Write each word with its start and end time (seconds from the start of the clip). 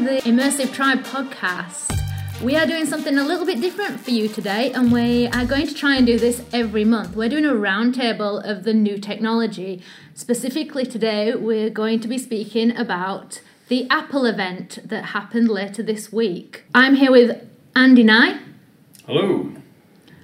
the 0.00 0.20
Immersive 0.22 0.72
Tribe 0.72 1.00
podcast. 1.04 1.92
We 2.42 2.56
are 2.56 2.66
doing 2.66 2.86
something 2.86 3.18
a 3.18 3.24
little 3.24 3.44
bit 3.44 3.60
different 3.60 4.00
for 4.00 4.10
you 4.10 4.26
today, 4.26 4.72
and 4.72 4.90
we 4.90 5.26
are 5.28 5.44
going 5.44 5.66
to 5.66 5.74
try 5.74 5.96
and 5.96 6.06
do 6.06 6.18
this 6.18 6.42
every 6.52 6.84
month. 6.84 7.14
We're 7.14 7.28
doing 7.28 7.44
a 7.44 7.52
roundtable 7.52 8.42
of 8.42 8.64
the 8.64 8.72
new 8.72 8.98
technology. 8.98 9.82
Specifically, 10.14 10.86
today, 10.86 11.34
we're 11.34 11.70
going 11.70 12.00
to 12.00 12.08
be 12.08 12.16
speaking 12.18 12.74
about 12.76 13.42
the 13.68 13.86
Apple 13.90 14.24
event 14.24 14.78
that 14.84 15.06
happened 15.06 15.48
later 15.48 15.82
this 15.82 16.12
week. 16.12 16.64
I'm 16.74 16.94
here 16.94 17.10
with 17.12 17.46
Andy 17.76 18.02
Nye. 18.02 18.40
Hello. 19.06 19.52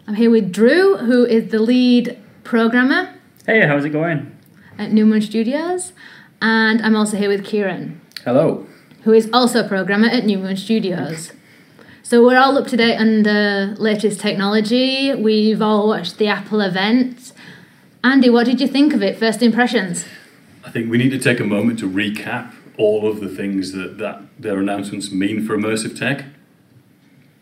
I'm 0.06 0.14
here 0.14 0.30
with 0.30 0.50
Drew, 0.53 0.97
who 0.97 1.25
is 1.27 1.50
the 1.50 1.59
lead 1.61 2.19
programmer 2.42 3.14
Hey, 3.47 3.66
how's 3.66 3.84
it 3.84 3.91
going? 3.91 4.34
at 4.78 4.92
Newman 4.92 5.20
Studios. 5.20 5.92
And 6.41 6.80
I'm 6.83 6.97
also 6.97 7.16
here 7.16 7.28
with 7.28 7.45
Kieran, 7.45 8.00
Hello. 8.25 8.66
Who 9.02 9.12
is 9.12 9.29
also 9.33 9.65
a 9.65 9.69
programmer 9.69 10.09
at 10.09 10.25
New 10.25 10.38
Moon 10.38 10.57
Studios. 10.57 11.33
So 12.02 12.25
we're 12.25 12.39
all 12.39 12.56
up 12.56 12.66
to 12.69 12.77
date 12.77 12.97
on 12.97 13.23
the 13.23 13.77
latest 13.79 14.20
technology. 14.20 15.15
We've 15.15 15.61
all 15.61 15.89
watched 15.89 16.19
the 16.19 16.28
Apple 16.28 16.61
event. 16.61 17.33
Andy, 18.03 18.31
what 18.31 18.47
did 18.47 18.61
you 18.61 18.69
think 18.69 18.95
of 18.95 19.03
it? 19.03 19.19
First 19.19 19.42
impressions? 19.42 20.06
I 20.64 20.70
think 20.70 20.91
we 20.91 20.98
need 20.98 21.11
to 21.11 21.19
take 21.19 21.41
a 21.41 21.45
moment 21.45 21.78
to 21.81 21.91
recap 21.91 22.55
all 22.78 23.09
of 23.09 23.20
the 23.20 23.28
things 23.28 23.72
that, 23.72 23.98
that 23.98 24.22
their 24.39 24.59
announcements 24.59 25.11
mean 25.11 25.44
for 25.44 25.56
immersive 25.56 25.98
tech. 25.98 26.25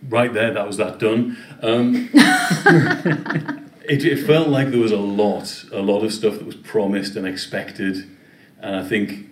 Right 0.08 0.32
there, 0.32 0.52
that 0.52 0.66
was 0.66 0.78
that 0.78 0.98
done. 0.98 1.36
Um, 1.62 2.10
it, 3.88 4.04
it 4.04 4.26
felt 4.26 4.48
like 4.48 4.70
there 4.70 4.80
was 4.80 4.92
a 4.92 4.96
lot, 4.96 5.64
a 5.72 5.80
lot 5.80 6.02
of 6.02 6.12
stuff 6.12 6.38
that 6.38 6.46
was 6.46 6.56
promised 6.56 7.16
and 7.16 7.26
expected, 7.26 8.08
and 8.60 8.76
I 8.76 8.82
think 8.82 9.25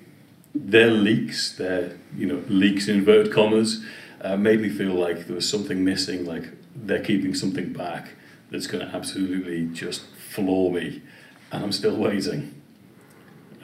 their 0.55 0.91
leaks, 0.91 1.53
their 1.53 1.97
you 2.17 2.27
know 2.27 2.43
leaks 2.49 2.89
in 2.89 2.97
inverted 2.97 3.33
commas, 3.33 3.85
uh, 4.21 4.37
made 4.37 4.61
me 4.61 4.69
feel 4.69 4.95
like 4.95 5.27
there 5.27 5.35
was 5.35 5.49
something 5.49 5.85
missing. 5.85 6.25
Like 6.25 6.45
they're 6.75 7.03
keeping 7.03 7.35
something 7.35 7.73
back 7.73 8.11
that's 8.51 8.67
going 8.67 8.87
to 8.87 8.95
absolutely 8.95 9.67
just 9.67 10.07
floor 10.15 10.73
me, 10.73 11.03
and 11.51 11.65
I'm 11.65 11.73
still 11.73 11.97
waiting. 11.97 12.61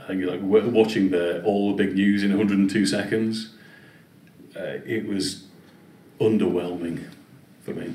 I 0.03 0.07
think 0.09 0.25
like 0.25 0.41
wa- 0.43 0.67
watching 0.67 1.11
the 1.11 1.43
all 1.45 1.75
the 1.75 1.85
big 1.85 1.95
news 1.95 2.23
in 2.25 2.31
102 2.31 2.87
seconds, 2.87 3.55
uh, 4.57 4.79
it 4.85 5.07
was 5.07 5.45
underwhelming 6.21 7.09
for 7.63 7.73
me. 7.73 7.95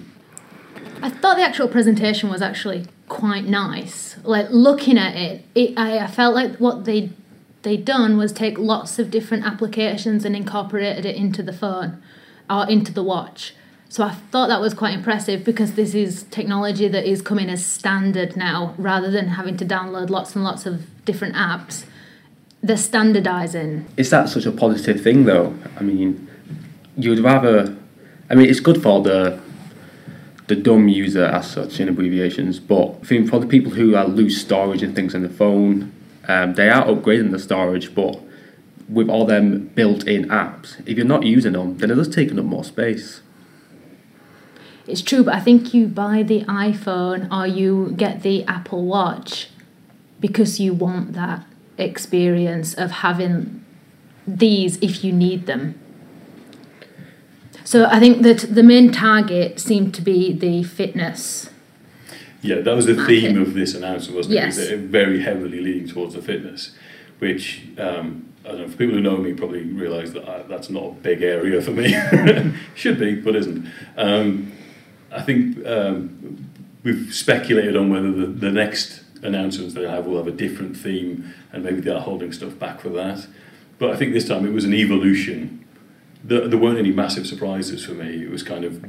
I 1.02 1.10
thought 1.10 1.36
the 1.36 1.44
actual 1.44 1.68
presentation 1.68 2.30
was 2.30 2.42
actually 2.42 2.88
quite 3.08 3.46
nice. 3.46 4.16
Like 4.24 4.48
looking 4.50 4.98
at 4.98 5.16
it, 5.16 5.46
it 5.54 5.78
I, 5.78 6.00
I 6.00 6.08
felt 6.08 6.34
like 6.34 6.56
what 6.58 6.86
they 6.86 7.12
they 7.66 7.76
done 7.76 8.16
was 8.16 8.32
take 8.32 8.58
lots 8.60 9.00
of 9.00 9.10
different 9.10 9.44
applications 9.44 10.24
and 10.24 10.36
incorporated 10.36 11.04
it 11.04 11.16
into 11.16 11.42
the 11.42 11.52
phone 11.52 12.02
or 12.48 12.70
into 12.70 12.94
the 12.94 13.04
watch. 13.04 13.56
So 13.90 14.04
I 14.04 14.12
thought 14.12 14.48
that 14.50 14.62
was 14.62 14.76
quite 14.76 14.94
impressive 14.94 15.44
because 15.44 15.74
this 15.74 15.96
is 15.96 16.24
technology 16.30 16.88
that 16.88 17.10
is 17.10 17.24
coming 17.24 17.50
as 17.50 17.66
standard 17.66 18.38
now 18.38 18.76
rather 18.78 19.10
than 19.10 19.30
having 19.30 19.58
to 19.58 19.66
download 19.66 20.12
lots 20.12 20.36
and 20.36 20.44
lots 20.44 20.68
of 20.68 20.86
different 21.06 21.34
apps. 21.34 21.86
They're 22.62 22.78
standardizing. 22.78 23.88
Is 23.98 24.12
that 24.12 24.30
such 24.30 24.46
a 24.46 24.52
positive 24.52 25.02
thing, 25.02 25.26
though? 25.26 25.58
I 25.80 25.84
mean, 25.84 26.28
you 26.98 27.10
would 27.10 27.20
rather. 27.20 27.76
I 28.30 28.36
mean, 28.36 28.50
it's 28.50 28.60
good 28.60 28.82
for 28.82 29.02
the 29.02 29.40
the 30.48 30.56
dumb 30.56 30.88
user 30.88 31.26
as 31.26 31.50
such 31.50 31.80
in 31.80 31.90
abbreviations, 31.90 32.60
but 32.60 33.00
I 33.02 33.06
think 33.06 33.30
for 33.30 33.40
the 33.40 33.48
people 33.48 33.72
who 33.72 33.96
are 33.96 34.06
lose 34.06 34.40
storage 34.40 34.84
and 34.84 34.96
things 34.96 35.16
on 35.16 35.24
the 35.24 35.30
phone, 35.30 35.92
um, 36.28 36.54
they 36.54 36.70
are 36.70 36.86
upgrading 36.86 37.32
the 37.32 37.40
storage, 37.40 37.94
but 37.94 38.20
with 38.88 39.10
all 39.10 39.26
them 39.26 39.68
built-in 39.76 40.28
apps, 40.30 40.82
if 40.88 40.98
you're 40.98 41.06
not 41.06 41.24
using 41.24 41.54
them, 41.54 41.78
then 41.78 41.92
it 41.92 41.98
is 41.98 42.08
taking 42.08 42.38
up 42.40 42.46
more 42.46 42.64
space. 42.64 43.22
It's 44.88 45.02
true, 45.02 45.24
but 45.24 45.34
I 45.34 45.40
think 45.40 45.74
you 45.74 45.88
buy 45.88 46.22
the 46.22 46.44
iPhone 46.44 47.32
or 47.32 47.48
you 47.48 47.94
get 47.98 48.22
the 48.22 48.44
Apple 48.44 48.86
Watch 48.86 49.50
because 50.20 50.60
you 50.60 50.74
want 50.74 51.14
that 51.14 51.46
experience 51.78 52.74
of 52.74 52.92
having 52.92 53.66
these 54.28 54.78
if 54.78 55.04
you 55.04 55.12
need 55.12 55.46
them. 55.48 55.80
So 57.64 57.86
I 57.86 58.00
think 58.00 58.22
that 58.22 58.54
the 58.54 58.62
main 58.62 58.92
target 58.92 59.60
seemed 59.60 59.96
to 59.96 60.02
be 60.02 60.32
the 60.32 60.62
fitness. 60.64 61.50
Yeah, 62.46 62.62
that 62.62 62.76
was 62.76 62.86
the 62.86 63.06
theme 63.06 63.42
of 63.42 63.54
this 63.54 63.74
announcement, 63.74 64.18
wasn't 64.18 64.36
it? 64.36 64.38
Yes. 64.38 64.58
It 64.58 64.76
was, 64.76 64.86
uh, 64.86 64.88
very 64.88 65.22
heavily 65.22 65.60
leaning 65.60 65.88
towards 65.88 66.14
the 66.14 66.22
fitness, 66.22 66.76
which 67.20 67.64
um, 67.78 68.34
I 68.46 68.50
don't 68.50 68.62
know. 68.62 68.68
For 68.68 68.78
people 68.78 68.96
who 68.96 69.02
know 69.02 69.18
me, 69.18 69.34
probably 69.34 69.64
realise 69.64 70.12
that 70.12 70.28
I, 70.30 70.44
that's 70.44 70.70
not 70.70 70.84
a 70.84 70.92
big 70.92 71.24
area 71.24 71.62
for 71.62 71.72
me. 71.72 71.96
Should 72.76 73.00
be, 73.00 73.16
but 73.16 73.36
isn't. 73.36 73.68
Um, 73.98 74.52
I 75.12 75.22
think 75.22 75.66
um, 75.66 76.50
we've 76.84 77.14
speculated 77.14 77.76
on 77.76 77.90
whether 77.90 78.12
the, 78.12 78.28
the 78.28 78.52
next 78.52 79.02
announcements 79.24 79.74
they 79.74 79.88
have 79.88 80.06
will 80.06 80.18
have 80.18 80.28
a 80.28 80.32
different 80.32 80.78
theme, 80.78 81.34
and 81.52 81.64
maybe 81.64 81.82
they're 81.82 82.00
holding 82.00 82.32
stuff 82.32 82.60
back 82.60 82.82
for 82.82 82.90
that. 82.90 83.28
But 83.80 83.90
I 83.90 83.98
think 83.98 84.14
this 84.14 84.28
time 84.28 84.46
it 84.46 84.54
was 84.54 84.66
an 84.66 84.74
evolution. 84.74 85.66
There, 86.24 86.48
there 86.48 86.60
weren't 86.60 86.80
any 86.80 86.92
massive 86.92 87.26
surprises 87.26 87.86
for 87.86 87.94
me. 87.94 88.24
It 88.24 88.30
was 88.30 88.44
kind 88.44 88.64
of 88.64 88.84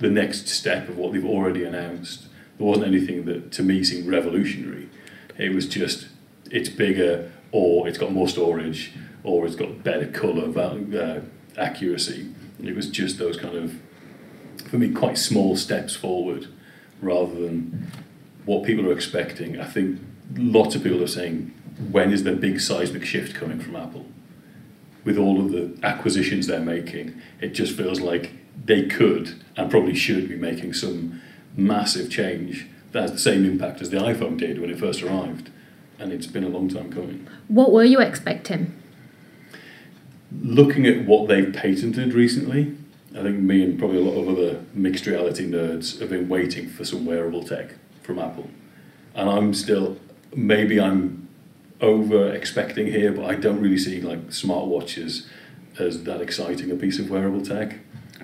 the 0.00 0.10
next 0.10 0.48
step 0.48 0.88
of 0.88 0.96
what 0.96 1.12
they've 1.12 1.24
already 1.24 1.64
announced. 1.64 2.26
There 2.60 2.68
wasn't 2.68 2.88
anything 2.88 3.24
that 3.24 3.52
to 3.52 3.62
me 3.62 3.82
seemed 3.82 4.06
revolutionary. 4.06 4.90
It 5.38 5.54
was 5.54 5.66
just 5.66 6.08
it's 6.50 6.68
bigger, 6.68 7.32
or 7.52 7.88
it's 7.88 7.96
got 7.96 8.12
more 8.12 8.28
storage, 8.28 8.92
or 9.24 9.46
it's 9.46 9.56
got 9.56 9.82
better 9.82 10.06
color 10.06 10.52
uh, 10.60 11.20
accuracy. 11.56 12.28
And 12.58 12.68
it 12.68 12.76
was 12.76 12.90
just 12.90 13.18
those 13.18 13.38
kind 13.38 13.56
of, 13.56 13.80
for 14.68 14.76
me, 14.76 14.90
quite 14.90 15.16
small 15.16 15.56
steps 15.56 15.96
forward, 15.96 16.48
rather 17.00 17.32
than 17.32 17.90
what 18.44 18.64
people 18.64 18.86
are 18.86 18.92
expecting. 18.92 19.58
I 19.58 19.64
think 19.64 19.98
lots 20.36 20.74
of 20.74 20.82
people 20.82 21.02
are 21.02 21.06
saying, 21.06 21.54
when 21.90 22.12
is 22.12 22.24
the 22.24 22.32
big 22.32 22.60
seismic 22.60 23.06
shift 23.06 23.34
coming 23.34 23.58
from 23.58 23.74
Apple? 23.74 24.04
With 25.02 25.16
all 25.16 25.40
of 25.40 25.50
the 25.50 25.78
acquisitions 25.82 26.46
they're 26.46 26.60
making, 26.60 27.22
it 27.40 27.54
just 27.54 27.74
feels 27.74 28.00
like 28.02 28.32
they 28.62 28.86
could 28.86 29.42
and 29.56 29.70
probably 29.70 29.94
should 29.94 30.28
be 30.28 30.36
making 30.36 30.74
some 30.74 31.22
massive 31.56 32.10
change 32.10 32.66
that 32.92 33.02
has 33.02 33.12
the 33.12 33.18
same 33.18 33.44
impact 33.44 33.80
as 33.80 33.90
the 33.90 33.98
iPhone 33.98 34.36
did 34.36 34.60
when 34.60 34.70
it 34.70 34.78
first 34.78 35.02
arrived. 35.02 35.50
And 35.98 36.12
it's 36.12 36.26
been 36.26 36.44
a 36.44 36.48
long 36.48 36.68
time 36.68 36.92
coming. 36.92 37.28
What 37.48 37.72
were 37.72 37.84
you 37.84 38.00
expecting? 38.00 38.74
Looking 40.42 40.86
at 40.86 41.04
what 41.04 41.28
they've 41.28 41.52
patented 41.52 42.14
recently, 42.14 42.76
I 43.14 43.22
think 43.22 43.38
me 43.40 43.62
and 43.62 43.78
probably 43.78 43.98
a 43.98 44.00
lot 44.00 44.20
of 44.20 44.28
other 44.28 44.64
mixed 44.72 45.06
reality 45.06 45.46
nerds 45.46 46.00
have 46.00 46.10
been 46.10 46.28
waiting 46.28 46.68
for 46.68 46.84
some 46.84 47.04
wearable 47.04 47.42
tech 47.42 47.74
from 48.02 48.18
Apple. 48.18 48.48
And 49.14 49.28
I'm 49.28 49.52
still, 49.52 49.98
maybe 50.34 50.80
I'm 50.80 51.28
over 51.80 52.32
expecting 52.32 52.86
here, 52.86 53.12
but 53.12 53.24
I 53.24 53.34
don't 53.34 53.60
really 53.60 53.78
see 53.78 54.00
like 54.00 54.28
smartwatches 54.28 55.26
as 55.78 56.04
that 56.04 56.20
exciting 56.20 56.70
a 56.70 56.76
piece 56.76 56.98
of 56.98 57.10
wearable 57.10 57.42
tech. 57.42 57.78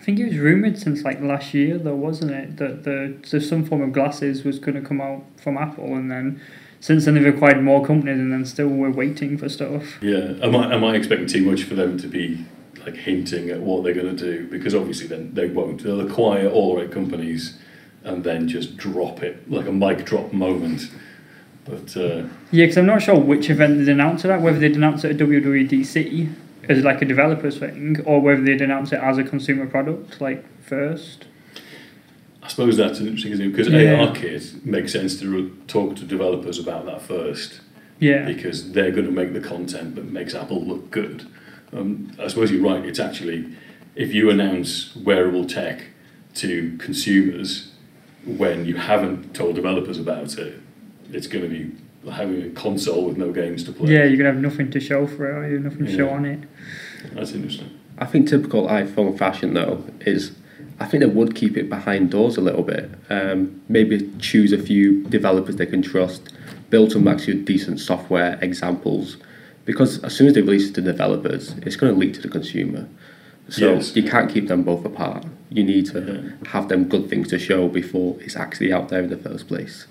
I 0.06 0.14
think 0.14 0.20
it 0.20 0.26
was 0.26 0.38
rumored 0.38 0.78
since 0.78 1.02
like 1.02 1.20
last 1.20 1.52
year, 1.52 1.78
though, 1.78 1.96
wasn't 1.96 2.30
it, 2.30 2.58
that 2.58 2.84
the 2.84 3.16
so 3.24 3.40
some 3.40 3.64
form 3.64 3.82
of 3.82 3.92
glasses 3.92 4.44
was 4.44 4.60
going 4.60 4.80
to 4.80 4.88
come 4.88 5.00
out 5.00 5.24
from 5.36 5.58
Apple, 5.58 5.96
and 5.96 6.08
then 6.08 6.40
since 6.78 7.06
then 7.06 7.14
they've 7.14 7.34
acquired 7.34 7.60
more 7.60 7.84
companies, 7.84 8.20
and 8.20 8.32
then 8.32 8.44
still 8.44 8.68
we're 8.68 8.92
waiting 8.92 9.36
for 9.36 9.48
stuff. 9.48 10.00
Yeah, 10.00 10.34
am 10.40 10.54
I, 10.54 10.72
am 10.72 10.84
I 10.84 10.94
expecting 10.94 11.26
too 11.26 11.44
much 11.44 11.64
for 11.64 11.74
them 11.74 11.98
to 11.98 12.06
be 12.06 12.44
like 12.84 12.94
hinting 12.94 13.50
at 13.50 13.58
what 13.58 13.82
they're 13.82 13.94
going 13.94 14.16
to 14.16 14.24
do? 14.24 14.46
Because 14.46 14.76
obviously 14.76 15.08
then 15.08 15.34
they 15.34 15.48
won't. 15.48 15.82
They'll 15.82 16.08
acquire 16.08 16.48
all 16.48 16.76
the 16.76 16.82
right 16.82 16.92
companies 16.92 17.58
and 18.04 18.22
then 18.22 18.46
just 18.46 18.76
drop 18.76 19.24
it 19.24 19.50
like 19.50 19.66
a 19.66 19.72
mic 19.72 20.06
drop 20.06 20.32
moment. 20.32 20.88
But 21.64 21.96
uh, 21.96 22.28
Yeah, 22.52 22.66
because 22.66 22.78
I'm 22.78 22.86
not 22.86 23.02
sure 23.02 23.18
which 23.18 23.50
event 23.50 23.84
they 23.84 23.90
announced 23.90 24.24
announce 24.24 24.24
it 24.24 24.30
at, 24.30 24.40
whether 24.40 24.60
they 24.60 24.66
announced 24.66 25.04
it 25.04 25.20
at 25.20 25.28
WWDC 25.28 26.45
as 26.68 26.82
like 26.84 27.02
a 27.02 27.04
developers 27.04 27.58
thing, 27.58 27.96
or 28.04 28.20
whether 28.20 28.42
they'd 28.42 28.60
announce 28.60 28.92
it 28.92 29.00
as 29.00 29.18
a 29.18 29.24
consumer 29.24 29.66
product, 29.66 30.20
like 30.20 30.44
first. 30.62 31.26
I 32.42 32.48
suppose 32.48 32.76
that's 32.76 33.00
an 33.00 33.06
interesting 33.08 33.36
thing 33.36 33.50
because 33.50 33.68
Yeah. 33.68 34.06
ARKit 34.06 34.64
makes 34.64 34.92
sense 34.92 35.18
to 35.20 35.28
re- 35.28 35.50
talk 35.66 35.96
to 35.96 36.04
developers 36.04 36.58
about 36.60 36.86
that 36.86 37.02
first 37.02 37.60
Yeah. 37.98 38.24
because 38.24 38.72
they're 38.72 38.92
going 38.92 39.06
to 39.06 39.10
make 39.12 39.32
the 39.32 39.40
content 39.40 39.96
that 39.96 40.10
makes 40.12 40.34
Apple 40.34 40.64
look 40.64 40.90
good. 40.92 41.24
Um, 41.72 42.12
I 42.22 42.28
suppose 42.28 42.52
you're 42.52 42.62
right. 42.62 42.84
It's 42.84 43.00
actually 43.00 43.46
if 43.96 44.14
you 44.14 44.30
announce 44.30 44.94
wearable 44.94 45.44
tech 45.46 45.86
to 46.34 46.76
consumers 46.78 47.72
when 48.24 48.64
you 48.64 48.76
haven't 48.76 49.34
told 49.34 49.54
developers 49.56 49.98
about 49.98 50.38
it, 50.38 50.60
it's 51.12 51.26
going 51.26 51.42
to 51.42 51.50
be 51.50 51.72
having 52.12 52.42
a 52.42 52.48
console 52.50 53.04
with 53.06 53.16
no 53.16 53.32
games 53.32 53.64
to 53.64 53.72
play. 53.72 53.92
Yeah, 53.92 54.04
you're 54.04 54.16
gonna 54.16 54.32
have 54.32 54.40
nothing 54.42 54.70
to 54.70 54.80
show 54.80 55.06
for 55.06 55.28
it, 55.28 55.34
or 55.34 55.48
you 55.48 55.54
have 55.54 55.64
nothing 55.72 55.86
to 55.86 55.96
show 55.96 56.08
on 56.10 56.24
it. 56.24 56.40
That's 57.12 57.32
interesting. 57.32 57.70
I 57.98 58.04
think 58.06 58.28
typical 58.28 58.66
iPhone 58.68 59.16
fashion 59.18 59.54
though 59.54 59.84
is 60.00 60.32
I 60.78 60.84
think 60.86 61.00
they 61.00 61.08
would 61.08 61.34
keep 61.34 61.56
it 61.56 61.68
behind 61.70 62.10
doors 62.10 62.36
a 62.36 62.40
little 62.42 62.62
bit. 62.62 62.90
Um, 63.08 63.62
maybe 63.68 64.10
choose 64.18 64.52
a 64.52 64.58
few 64.58 65.02
developers 65.04 65.56
they 65.56 65.66
can 65.66 65.80
trust, 65.82 66.32
build 66.68 66.92
some 66.92 67.08
actually 67.08 67.42
decent 67.42 67.80
software 67.80 68.38
examples, 68.42 69.16
because 69.64 70.02
as 70.04 70.14
soon 70.14 70.26
as 70.28 70.34
they 70.34 70.42
release 70.42 70.68
it 70.68 70.74
to 70.74 70.82
developers, 70.82 71.54
it's 71.62 71.76
going 71.76 71.94
to 71.94 71.98
leak 71.98 72.12
to 72.14 72.20
the 72.20 72.28
consumer. 72.28 72.88
So 73.48 73.74
Yes. 73.74 73.96
you 73.96 74.02
can't 74.02 74.30
keep 74.30 74.48
them 74.48 74.64
both 74.64 74.84
apart. 74.84 75.24
You 75.50 75.64
need 75.64 75.86
to 75.86 76.32
have 76.48 76.68
them 76.68 76.84
good 76.84 77.08
things 77.08 77.28
to 77.28 77.38
show 77.38 77.68
before 77.68 78.16
it's 78.20 78.36
actually 78.36 78.70
out 78.72 78.88
there 78.90 79.02
in 79.02 79.08
the 79.08 79.16
first 79.16 79.48
place. 79.48 79.86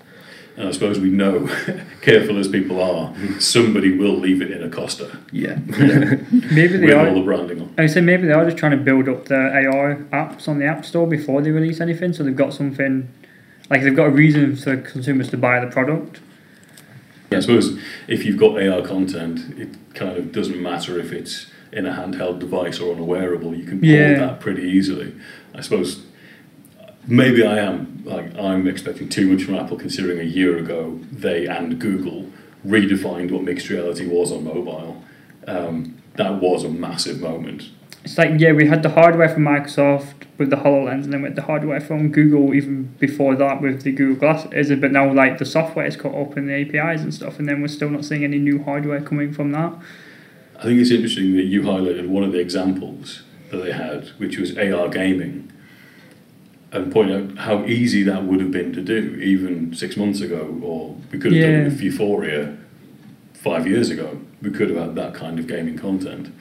And 0.56 0.68
I 0.68 0.70
suppose 0.70 0.98
we 0.98 1.10
know, 1.10 1.46
careful 2.00 2.38
as 2.38 2.48
people 2.48 2.80
are, 2.80 3.14
somebody 3.40 3.92
will 3.96 4.16
leave 4.16 4.40
it 4.40 4.50
in 4.50 4.62
a 4.62 4.70
Costa 4.70 5.18
Yeah. 5.30 5.56
Maybe 5.68 6.78
they 6.78 6.86
with 6.86 6.94
are. 6.94 7.08
all 7.08 7.14
the 7.14 7.20
branding 7.22 7.60
on. 7.60 7.74
I 7.76 7.86
say 7.86 8.00
maybe 8.00 8.26
they 8.26 8.32
are 8.32 8.44
just 8.46 8.56
trying 8.56 8.70
to 8.72 8.78
build 8.78 9.08
up 9.08 9.26
their 9.26 9.48
AR 9.70 9.96
apps 10.12 10.48
on 10.48 10.58
the 10.58 10.64
App 10.64 10.84
Store 10.86 11.06
before 11.06 11.42
they 11.42 11.50
release 11.50 11.80
anything, 11.80 12.12
so 12.14 12.22
they've 12.22 12.34
got 12.34 12.54
something 12.54 13.06
like 13.68 13.82
they've 13.82 13.94
got 13.96 14.06
a 14.06 14.10
reason 14.10 14.56
for 14.56 14.76
consumers 14.78 15.28
to 15.30 15.36
buy 15.36 15.60
the 15.60 15.66
product. 15.70 16.20
I 17.32 17.40
suppose 17.40 17.78
if 18.08 18.24
you've 18.24 18.38
got 18.38 18.56
AR 18.62 18.80
content, 18.82 19.58
it 19.58 19.68
kind 19.94 20.16
of 20.16 20.32
doesn't 20.32 20.62
matter 20.62 20.98
if 20.98 21.12
it's 21.12 21.50
in 21.72 21.84
a 21.84 21.92
handheld 21.92 22.38
device 22.38 22.78
or 22.78 22.94
on 22.94 22.98
a 23.00 23.04
wearable. 23.04 23.54
You 23.54 23.64
can 23.64 23.80
pull 23.80 23.88
Yeah. 23.88 24.14
that 24.14 24.40
pretty 24.40 24.62
easily. 24.62 25.12
I 25.54 25.60
suppose 25.60 26.02
maybe 27.06 27.44
I 27.44 27.58
am 27.58 28.02
like 28.04 28.36
I'm 28.38 28.66
expecting 28.66 29.08
too 29.08 29.26
much 29.26 29.44
from 29.44 29.56
Apple, 29.56 29.76
considering 29.76 30.20
a 30.20 30.24
year 30.24 30.58
ago 30.58 31.00
they 31.10 31.46
and 31.46 31.78
Google 31.78 32.30
redefined 32.66 33.30
what 33.30 33.42
mixed 33.42 33.68
reality 33.68 34.06
was 34.06 34.32
on 34.32 34.44
mobile. 34.44 35.02
Um, 35.46 36.02
that 36.14 36.40
was 36.40 36.64
a 36.64 36.68
massive 36.68 37.20
moment. 37.20 37.70
It's 38.04 38.18
like 38.18 38.38
yeah, 38.38 38.52
we 38.52 38.66
had 38.66 38.82
the 38.82 38.90
hardware 38.90 39.28
from 39.28 39.44
Microsoft 39.44 40.14
with 40.38 40.50
the 40.50 40.56
Hololens, 40.56 41.04
and 41.04 41.12
then 41.12 41.22
with 41.22 41.34
the 41.34 41.42
hardware 41.42 41.80
from 41.80 42.12
Google 42.12 42.54
even 42.54 42.94
before 42.98 43.34
that 43.36 43.60
with 43.60 43.82
the 43.82 43.92
Google 43.92 44.16
Glasses. 44.16 44.70
But 44.80 44.92
now 44.92 45.12
like 45.12 45.38
the 45.38 45.44
software 45.44 45.86
is 45.86 45.96
caught 45.96 46.14
up 46.14 46.36
in 46.36 46.46
the 46.46 46.54
APIs 46.54 47.02
and 47.02 47.12
stuff, 47.12 47.38
and 47.38 47.48
then 47.48 47.60
we're 47.60 47.68
still 47.68 47.90
not 47.90 48.04
seeing 48.04 48.24
any 48.24 48.38
new 48.38 48.62
hardware 48.62 49.00
coming 49.00 49.32
from 49.32 49.52
that. 49.52 49.72
I 50.58 50.62
think 50.62 50.80
it's 50.80 50.90
interesting 50.90 51.36
that 51.36 51.44
you 51.44 51.62
highlighted 51.62 52.08
one 52.08 52.24
of 52.24 52.32
the 52.32 52.38
examples 52.38 53.22
that 53.50 53.58
they 53.58 53.72
had, 53.72 54.08
which 54.18 54.38
was 54.38 54.56
AR 54.56 54.88
gaming, 54.88 55.52
and 56.72 56.92
point 56.92 57.10
out 57.10 57.38
how 57.38 57.64
easy 57.64 58.02
that 58.02 58.24
would 58.24 58.40
have 58.40 58.50
been 58.50 58.72
to 58.72 58.82
do 58.82 59.18
even 59.22 59.74
six 59.74 59.96
months 59.96 60.20
ago, 60.20 60.58
or 60.62 60.96
we 61.12 61.18
could 61.18 61.32
have 61.32 61.42
done 61.42 61.54
it 61.54 61.64
with 61.64 61.80
Vuforia 61.80 62.58
five 63.34 63.66
years 63.66 63.90
ago. 63.90 64.20
We 64.42 64.50
could 64.50 64.70
have 64.70 64.78
had 64.78 64.94
that 64.96 65.14
kind 65.14 65.38
of 65.38 65.46
gaming 65.46 65.78
content, 65.78 66.32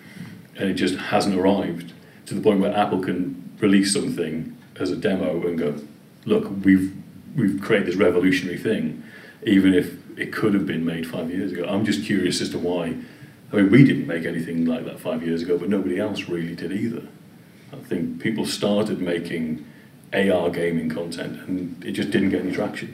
and 0.58 0.70
it 0.70 0.74
just 0.74 0.96
hasn't 0.96 1.36
arrived 1.36 1.94
to 2.26 2.34
the 2.34 2.42
point 2.42 2.60
where 2.60 2.76
Apple 2.76 3.00
can 3.00 3.52
release 3.60 3.94
something 3.94 4.58
as 4.80 4.92
a 4.92 4.96
demo 4.96 5.46
and 5.48 5.58
go, 5.58 5.76
"Look, 6.26 6.52
we've 6.64 6.94
we've 7.36 7.62
created 7.62 7.88
this 7.88 7.96
revolutionary 7.96 8.58
thing," 8.58 9.04
even 9.46 9.74
if 9.74 9.96
it 10.18 10.32
could 10.34 10.54
have 10.54 10.66
been 10.66 10.86
made 10.86 11.08
five 11.08 11.30
years 11.30 11.52
ago. 11.52 11.66
I'm 11.66 11.86
just 11.86 12.04
curious 12.04 12.42
as 12.42 12.50
to 12.50 12.60
why. 12.60 12.96
I 13.52 13.58
mean, 13.58 13.70
we 13.70 13.84
didn't 13.84 14.08
make 14.08 14.26
anything 14.26 14.66
like 14.66 14.86
that 14.86 15.00
five 15.00 15.24
years 15.24 15.42
ago, 15.42 15.58
but 15.58 15.70
nobody 15.70 16.00
else 16.00 16.28
really 16.28 16.56
did 16.56 16.72
either. 16.72 17.04
I 17.72 17.78
think 17.78 18.22
people 18.22 18.46
started 18.46 19.02
making 19.02 19.66
AR 20.16 20.50
gaming 20.50 20.90
content, 20.90 21.40
and 21.48 21.84
it 21.84 21.92
just 21.92 22.12
didn't 22.12 22.30
get 22.30 22.42
any 22.42 22.52
traction. 22.52 22.94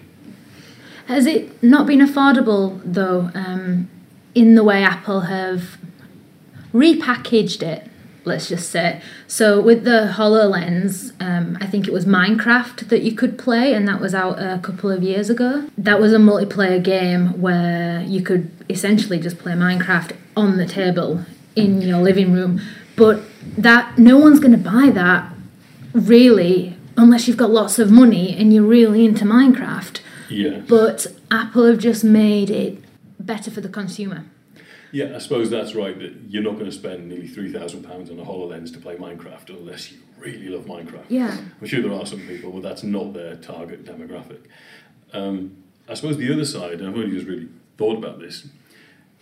Has 1.08 1.26
it 1.26 1.62
not 1.62 1.88
been 1.88 2.00
affordable 2.00 2.82
though, 2.86 3.32
um, 3.34 3.90
in 4.34 4.56
the 4.56 4.64
way 4.64 4.84
Apple 4.84 5.22
have 5.22 5.78
repackaged 6.74 7.62
it? 7.62 7.88
Let's 8.24 8.50
just 8.50 8.70
say. 8.70 9.02
So 9.28 9.60
with 9.60 9.84
the 9.84 10.14
Hololens, 10.16 11.12
um, 11.20 11.58
I 11.60 11.66
think 11.66 11.88
it 11.88 11.92
was 11.92 12.06
Minecraft 12.06 12.88
that 12.90 13.02
you 13.02 13.14
could 13.14 13.38
play, 13.40 13.74
and 13.74 13.88
that 13.88 14.00
was 14.00 14.14
out 14.14 14.38
a 14.38 14.60
couple 14.62 14.92
of 14.92 15.02
years 15.02 15.30
ago. 15.30 15.68
That 15.76 16.00
was 16.00 16.14
a 16.14 16.18
multiplayer 16.18 16.82
game 16.82 17.42
where 17.42 18.02
you 18.04 18.22
could 18.22 18.52
essentially 18.70 19.20
just 19.20 19.40
play 19.40 19.54
Minecraft 19.54 20.16
on 20.38 20.58
the 20.58 20.68
table 20.68 21.26
in 21.56 21.82
your 21.82 21.98
living 21.98 22.32
room. 22.32 22.62
But 22.96 23.22
that 23.58 23.98
no 23.98 24.20
one's 24.20 24.40
going 24.40 24.52
to 24.52 24.58
buy 24.58 24.92
that 24.92 25.34
really 25.94 26.78
unless 27.01 27.27
you've 27.27 27.38
got 27.38 27.50
lots 27.50 27.80
of 27.80 27.92
money 27.92 28.36
and 28.38 28.53
you're 28.53 28.63
really 28.63 29.03
into 29.06 29.25
Minecraft. 29.25 30.00
Yeah. 30.30 30.59
But 30.59 31.07
Apple 31.31 31.65
have 31.65 31.80
just 31.80 32.03
made 32.03 32.50
it 32.50 32.77
better 33.19 33.50
for 33.50 33.59
the 33.59 33.69
consumer. 33.69 34.25
Yeah, 34.92 35.15
I 35.15 35.19
suppose 35.19 35.50
that's 35.50 35.74
right. 35.74 35.98
That 35.98 36.13
you're 36.27 36.44
not 36.44 36.53
going 36.53 36.65
to 36.65 36.71
spend 36.71 37.07
nearly 37.09 37.27
three 37.27 37.51
thousand 37.51 37.83
pounds 37.83 38.09
on 38.12 38.19
a 38.19 38.24
Hololens 38.24 38.71
to 38.74 38.80
play 38.80 38.98
Minecraft 38.98 39.50
unless 39.50 39.92
you 39.92 40.00
really 40.19 40.50
love 40.50 40.65
Minecraft. 40.65 41.06
Yeah. 41.07 41.36
I'm 41.59 41.68
sure 41.68 41.81
there 41.81 41.94
are 41.94 42.06
some 42.06 42.19
people, 42.27 42.51
but 42.51 42.62
that's 42.62 42.83
not 42.83 43.13
their 43.13 43.38
target 43.38 43.86
demographic. 43.86 44.42
Um, 45.13 45.63
I 45.88 45.94
suppose 45.94 46.18
the 46.18 46.31
other 46.31 46.45
side, 46.45 46.80
and 46.80 46.88
I've 46.88 46.95
only 46.95 47.12
just 47.12 47.27
really 47.27 47.48
thought 47.77 47.98
about 47.98 48.19
this, 48.19 48.48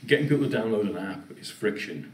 getting 0.06 0.28
people 0.28 0.50
to 0.50 0.58
download 0.58 0.90
an 0.90 0.98
app 0.98 1.32
is 1.40 1.50
friction. 1.50 2.12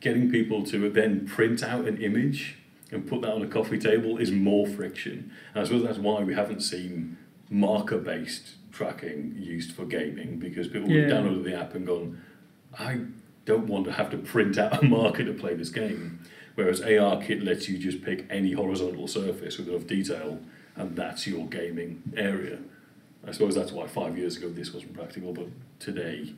Getting 0.00 0.30
people 0.30 0.64
to 0.66 0.90
then 0.90 1.26
print 1.26 1.62
out 1.62 1.86
an 1.86 2.00
image 2.00 2.58
and 2.90 3.06
put 3.06 3.22
that 3.22 3.32
on 3.32 3.42
a 3.42 3.46
coffee 3.46 3.78
table 3.78 4.18
is 4.18 4.30
more 4.30 4.66
friction. 4.66 5.32
And 5.54 5.62
I 5.62 5.64
suppose 5.64 5.84
that's 5.84 5.98
why 5.98 6.22
we 6.22 6.34
haven't 6.34 6.60
seen 6.60 7.18
marker 7.50 7.98
based 7.98 8.54
tracking 8.72 9.36
used 9.38 9.72
for 9.72 9.84
gaming 9.84 10.38
because 10.38 10.68
people 10.68 10.88
would 10.88 11.10
have 11.10 11.10
downloaded 11.10 11.44
the 11.44 11.58
app 11.58 11.74
and 11.74 11.86
gone, 11.86 12.22
I 12.78 13.00
don't 13.44 13.66
want 13.66 13.84
to 13.86 13.92
have 13.92 14.10
to 14.10 14.18
print 14.18 14.58
out 14.58 14.82
a 14.82 14.86
marker 14.86 15.24
to 15.24 15.32
play 15.32 15.54
this 15.54 15.70
game. 15.70 16.20
Whereas 16.54 16.80
AR 16.80 17.20
Kit 17.20 17.42
lets 17.42 17.68
you 17.68 17.78
just 17.78 18.02
pick 18.02 18.26
any 18.30 18.52
horizontal 18.52 19.08
surface 19.08 19.58
with 19.58 19.68
enough 19.68 19.86
detail, 19.86 20.40
and 20.76 20.94
that's 20.96 21.26
your 21.26 21.46
gaming 21.46 22.02
area. 22.16 22.58
I 23.26 23.32
suppose 23.32 23.54
that's 23.54 23.72
why 23.72 23.86
five 23.86 24.16
years 24.16 24.36
ago 24.36 24.48
this 24.50 24.72
wasn't 24.72 24.94
practical, 24.94 25.32
but 25.32 25.48
today 25.80 26.32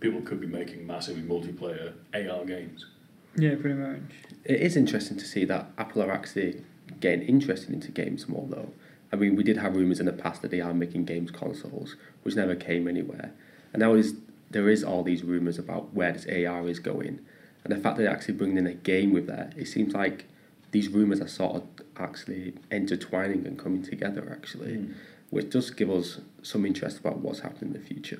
people 0.00 0.22
could 0.22 0.40
be 0.40 0.46
making 0.46 0.86
massively 0.86 1.22
multiplayer 1.22 1.92
AR 2.14 2.44
games. 2.44 2.86
Yeah, 3.36 3.54
pretty 3.60 3.76
much. 3.76 4.00
It 4.44 4.60
is 4.60 4.76
interesting 4.76 5.16
to 5.18 5.24
see 5.24 5.44
that 5.44 5.70
Apple 5.78 6.02
are 6.02 6.10
actually 6.10 6.64
getting 7.00 7.22
interested 7.22 7.70
into 7.70 7.90
games 7.90 8.28
more, 8.28 8.46
though. 8.48 8.72
I 9.12 9.16
mean, 9.16 9.36
we 9.36 9.42
did 9.42 9.56
have 9.56 9.74
rumours 9.74 10.00
in 10.00 10.06
the 10.06 10.12
past 10.12 10.42
that 10.42 10.50
they 10.50 10.60
are 10.60 10.74
making 10.74 11.04
games 11.04 11.30
consoles, 11.30 11.96
which 12.22 12.36
never 12.36 12.54
came 12.54 12.86
anywhere. 12.86 13.32
And 13.72 13.80
now 13.80 13.94
is 13.94 14.14
there 14.50 14.68
is 14.68 14.82
all 14.82 15.02
these 15.02 15.22
rumours 15.22 15.58
about 15.58 15.94
where 15.94 16.12
this 16.12 16.26
AR 16.26 16.68
is 16.68 16.78
going, 16.78 17.20
and 17.64 17.72
the 17.72 17.76
fact 17.76 17.96
that 17.96 18.04
they're 18.04 18.12
actually 18.12 18.34
bringing 18.34 18.58
in 18.58 18.66
a 18.66 18.74
game 18.74 19.12
with 19.12 19.26
that, 19.26 19.54
it 19.56 19.66
seems 19.66 19.94
like 19.94 20.26
these 20.72 20.88
rumours 20.88 21.20
are 21.20 21.28
sort 21.28 21.56
of 21.56 21.64
actually 21.96 22.54
intertwining 22.70 23.46
and 23.46 23.58
coming 23.58 23.82
together, 23.82 24.28
actually, 24.30 24.76
hmm. 24.76 24.92
which 25.30 25.50
does 25.50 25.70
give 25.70 25.90
us 25.90 26.20
some 26.42 26.64
interest 26.64 26.98
about 26.98 27.18
what's 27.18 27.40
happening 27.40 27.74
in 27.74 27.80
the 27.80 27.86
future. 27.86 28.18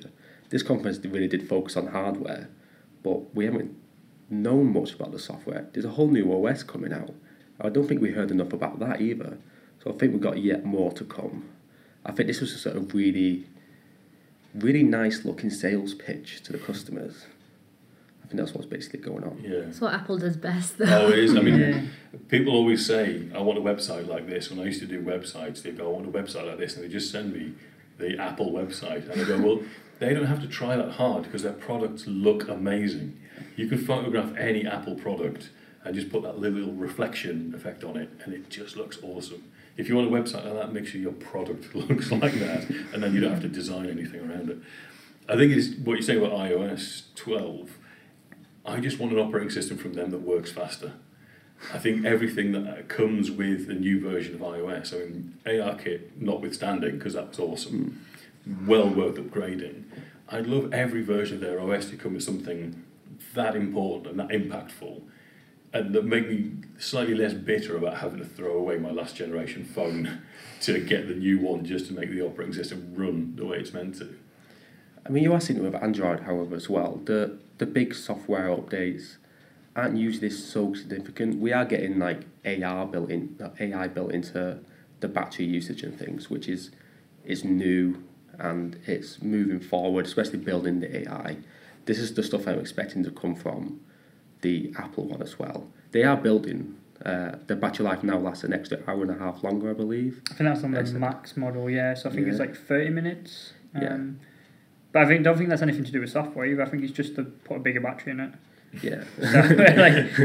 This 0.49 0.63
conference 0.63 0.99
really 1.05 1.27
did 1.27 1.47
focus 1.47 1.77
on 1.77 1.87
hardware, 1.87 2.49
but 3.03 3.33
we 3.33 3.45
haven't 3.45 3.75
known 4.31 4.73
much 4.73 4.93
about 4.93 5.11
the 5.11 5.19
software. 5.19 5.67
There's 5.73 5.85
a 5.85 5.89
whole 5.91 6.07
new 6.07 6.31
OS 6.33 6.63
coming 6.63 6.93
out. 6.93 7.13
I 7.59 7.69
don't 7.69 7.87
think 7.87 8.01
we 8.01 8.11
heard 8.11 8.31
enough 8.31 8.53
about 8.53 8.79
that 8.79 9.01
either. 9.01 9.37
So 9.83 9.91
I 9.93 9.97
think 9.97 10.13
we've 10.13 10.21
got 10.21 10.37
yet 10.39 10.65
more 10.65 10.91
to 10.93 11.03
come. 11.03 11.49
I 12.05 12.11
think 12.11 12.27
this 12.27 12.41
was 12.41 12.53
a 12.53 12.57
sort 12.57 12.75
of 12.77 12.93
really, 12.93 13.45
really 14.55 14.83
nice 14.83 15.25
looking 15.25 15.49
sales 15.49 15.93
pitch 15.93 16.41
to 16.43 16.51
the 16.51 16.57
customers. 16.57 17.25
I 18.23 18.27
think 18.27 18.39
that's 18.39 18.53
what's 18.55 18.67
basically 18.67 18.99
going 18.99 19.23
on. 19.23 19.39
Yeah. 19.43 19.59
That's 19.65 19.81
what 19.81 19.93
Apple 19.93 20.17
does 20.17 20.37
best, 20.37 20.77
though. 20.77 20.85
Oh, 20.85 21.09
it 21.09 21.19
is. 21.19 21.35
I 21.35 21.41
mean, 21.41 21.59
Yeah. 21.59 21.81
people 22.29 22.53
always 22.55 22.85
say, 22.85 23.27
I 23.35 23.41
want 23.41 23.59
a 23.59 23.61
website 23.61 24.07
like 24.07 24.27
this. 24.27 24.49
When 24.49 24.59
I 24.59 24.63
used 24.63 24.79
to 24.79 24.87
do 24.87 25.01
websites, 25.01 25.61
they 25.61 25.71
go, 25.71 25.87
I 25.89 25.93
want 25.93 26.07
a 26.07 26.11
website 26.11 26.47
like 26.47 26.57
this, 26.57 26.75
and 26.75 26.83
they 26.83 26.87
just 26.89 27.11
send 27.11 27.33
me 27.33 27.53
the 27.97 28.17
Apple 28.17 28.51
website. 28.51 29.09
And 29.11 29.21
I 29.21 29.25
go, 29.25 29.37
well, 29.39 29.59
they 29.99 30.13
don't 30.13 30.25
have 30.25 30.41
to 30.41 30.47
try 30.47 30.75
that 30.77 30.91
hard 30.93 31.23
because 31.23 31.43
their 31.43 31.53
products 31.53 32.07
look 32.07 32.47
amazing. 32.47 33.19
You 33.55 33.67
can 33.67 33.77
photograph 33.77 34.35
any 34.37 34.65
Apple 34.65 34.95
product 34.95 35.49
and 35.83 35.95
just 35.95 36.11
put 36.11 36.23
that 36.23 36.39
little 36.39 36.71
reflection 36.73 37.53
effect 37.55 37.83
on 37.83 37.97
it, 37.97 38.09
and 38.23 38.33
it 38.33 38.49
just 38.49 38.75
looks 38.75 38.99
awesome. 39.01 39.43
If 39.77 39.89
you 39.89 39.95
want 39.95 40.07
a 40.07 40.11
website 40.11 40.45
like 40.45 40.53
that, 40.53 40.73
make 40.73 40.85
sure 40.85 41.01
your 41.01 41.13
product 41.13 41.73
looks 41.75 42.11
like 42.11 42.33
that, 42.39 42.69
and 42.93 43.01
then 43.01 43.13
you 43.13 43.21
don't 43.21 43.31
have 43.31 43.41
to 43.41 43.49
design 43.49 43.89
anything 43.89 44.21
around 44.21 44.49
it. 44.49 44.57
I 45.27 45.35
think 45.35 45.53
it's 45.53 45.75
what 45.77 45.93
you're 45.93 46.01
saying 46.01 46.23
about 46.23 46.37
iOS 46.37 47.03
12. 47.15 47.77
I 48.65 48.79
just 48.79 48.99
want 48.99 49.13
an 49.13 49.19
operating 49.19 49.49
system 49.49 49.77
from 49.77 49.93
them 49.93 50.11
that 50.11 50.21
works 50.21 50.51
faster. 50.51 50.93
I 51.73 51.77
think 51.77 52.05
everything 52.05 52.51
that 52.53 52.89
comes 52.89 53.29
with 53.31 53.69
a 53.69 53.73
new 53.73 53.99
version 53.99 54.35
of 54.35 54.41
iOS, 54.41 54.93
I 54.93 55.05
mean, 55.05 55.37
ARKit 55.45 56.17
notwithstanding, 56.17 56.97
because 56.97 57.13
that 57.13 57.29
was 57.29 57.39
awesome, 57.39 58.03
mm. 58.47 58.67
well 58.67 58.89
worth 58.89 59.15
upgrading. 59.15 59.83
I'd 60.27 60.47
love 60.47 60.73
every 60.73 61.01
version 61.01 61.35
of 61.35 61.41
their 61.41 61.59
OS 61.59 61.89
to 61.89 61.97
come 61.97 62.13
with 62.13 62.23
something 62.23 62.83
that 63.33 63.55
important 63.55 64.07
and 64.07 64.19
that 64.19 64.29
impactful, 64.29 65.01
and 65.73 65.93
that 65.93 66.05
make 66.05 66.27
me 66.27 66.51
slightly 66.77 67.15
less 67.15 67.33
bitter 67.33 67.77
about 67.77 67.97
having 67.97 68.19
to 68.19 68.25
throw 68.25 68.57
away 68.57 68.77
my 68.77 68.91
last 68.91 69.15
generation 69.15 69.63
phone 69.63 70.21
to 70.61 70.79
get 70.79 71.07
the 71.07 71.15
new 71.15 71.39
one 71.39 71.63
just 71.65 71.87
to 71.87 71.93
make 71.93 72.09
the 72.09 72.21
operating 72.21 72.53
system 72.53 72.93
run 72.95 73.35
the 73.35 73.45
way 73.45 73.57
it's 73.57 73.73
meant 73.73 73.95
to. 73.95 74.15
I 75.05 75.09
mean, 75.09 75.23
you 75.23 75.33
are 75.33 75.41
seeing 75.41 75.59
it 75.59 75.63
with 75.63 75.75
Android, 75.81 76.21
however, 76.21 76.55
as 76.55 76.69
well. 76.69 77.01
The 77.05 77.39
the 77.57 77.65
big 77.65 77.93
software 77.93 78.49
updates 78.49 79.17
aren't 79.75 79.97
usually 79.97 80.29
so 80.29 80.73
significant. 80.73 81.39
We 81.39 81.53
are 81.53 81.65
getting 81.65 81.99
like 81.99 82.25
AR 82.45 82.85
built 82.87 83.09
in, 83.09 83.37
AI 83.59 83.87
built 83.87 84.11
into 84.11 84.59
the 84.99 85.07
battery 85.07 85.45
usage 85.45 85.83
and 85.83 85.97
things, 85.97 86.29
which 86.29 86.47
is 86.47 86.71
is 87.23 87.43
new 87.43 88.03
and 88.39 88.79
it's 88.85 89.21
moving 89.21 89.59
forward, 89.59 90.05
especially 90.05 90.39
building 90.39 90.79
the 90.79 91.07
AI. 91.07 91.37
This 91.85 91.99
is 91.99 92.13
the 92.13 92.23
stuff 92.23 92.47
I'm 92.47 92.59
expecting 92.59 93.03
to 93.03 93.11
come 93.11 93.35
from 93.35 93.79
the 94.41 94.73
Apple 94.77 95.05
one 95.07 95.21
as 95.21 95.37
well. 95.39 95.67
they 95.91 96.03
are 96.03 96.15
building. 96.17 96.77
Uh, 97.05 97.35
the 97.47 97.55
battery 97.55 97.83
life 97.85 98.03
now 98.03 98.17
lasts 98.17 98.43
an 98.43 98.53
extra 98.53 98.77
hour 98.87 99.01
and 99.01 99.09
a 99.11 99.17
half 99.17 99.43
longer, 99.43 99.71
I 99.71 99.73
believe. 99.73 100.21
I 100.29 100.35
think 100.35 100.49
that's 100.49 100.63
on 100.63 100.71
the 100.71 100.79
Excellent. 100.79 101.01
max 101.01 101.35
model, 101.35 101.67
yeah. 101.69 101.95
So 101.95 102.09
I 102.09 102.13
think 102.13 102.27
it's 102.27 102.39
like 102.39 102.55
thirty 102.55 102.89
minutes. 102.91 103.53
Um, 103.75 103.81
Yeah. 103.81 103.97
But 104.93 105.03
I 105.03 105.05
think 105.07 105.23
don't 105.23 105.37
think 105.37 105.49
that's 105.49 105.61
anything 105.63 105.83
to 105.85 105.91
do 105.91 106.01
with 106.01 106.11
software 106.11 106.45
either. 106.45 106.61
I 106.61 106.69
think 106.69 106.83
it's 106.83 106.91
just 106.91 107.15
to 107.15 107.23
put 107.23 107.57
a 107.57 107.59
bigger 107.59 107.81
battery 107.81 108.11
in 108.11 108.19
it. 108.19 108.31
Yeah. 108.83 109.03
So, 109.19 109.39
like, 109.75 110.15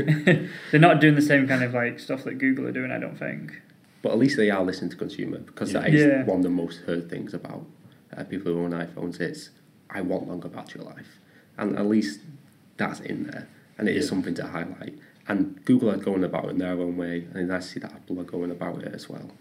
they're 0.71 0.81
not 0.81 1.01
doing 1.01 1.15
the 1.15 1.23
same 1.23 1.49
kind 1.49 1.63
of 1.65 1.73
like 1.73 1.99
stuff 1.99 2.25
that 2.25 2.35
Google 2.39 2.67
are 2.67 2.73
doing. 2.73 2.91
I 2.93 2.99
don't 2.99 3.17
think. 3.19 3.61
But 4.03 4.13
at 4.13 4.19
least 4.19 4.37
they 4.37 4.51
are 4.51 4.63
listening 4.63 4.91
to 4.91 4.97
consumer 4.97 5.39
because 5.39 5.73
that 5.73 5.91
Yeah. 5.93 5.99
is 5.99 6.05
Yeah. 6.07 6.25
one 6.25 6.39
of 6.39 6.43
the 6.43 6.51
most 6.51 6.81
heard 6.81 7.09
things 7.09 7.33
about 7.33 7.65
uh, 8.17 8.25
people 8.25 8.53
who 8.53 8.61
own 8.65 8.73
iPhones. 8.73 9.19
It's 9.21 9.51
I 9.89 10.01
want 10.03 10.29
longer 10.29 10.49
battery 10.49 10.83
life, 10.83 11.19
and 11.59 11.77
at 11.79 11.87
least 11.87 12.21
that's 12.77 13.01
in 13.01 13.25
there, 13.25 13.49
and 13.79 13.89
it 13.89 13.97
is 13.97 14.05
Yeah. 14.05 14.11
something 14.11 14.35
to 14.35 14.47
highlight. 14.47 14.99
And 15.29 15.65
Google 15.65 15.91
are 15.91 15.97
going 15.97 16.23
about 16.25 16.45
it 16.47 16.51
in 16.51 16.59
their 16.59 16.73
own 16.73 16.97
way, 16.97 17.27
and 17.35 17.53
I 17.53 17.61
see 17.61 17.81
that 17.81 17.93
Apple 17.93 18.21
are 18.21 18.25
going 18.25 18.51
about 18.51 18.83
it 18.83 18.95
as 18.95 19.09
well. 19.09 19.33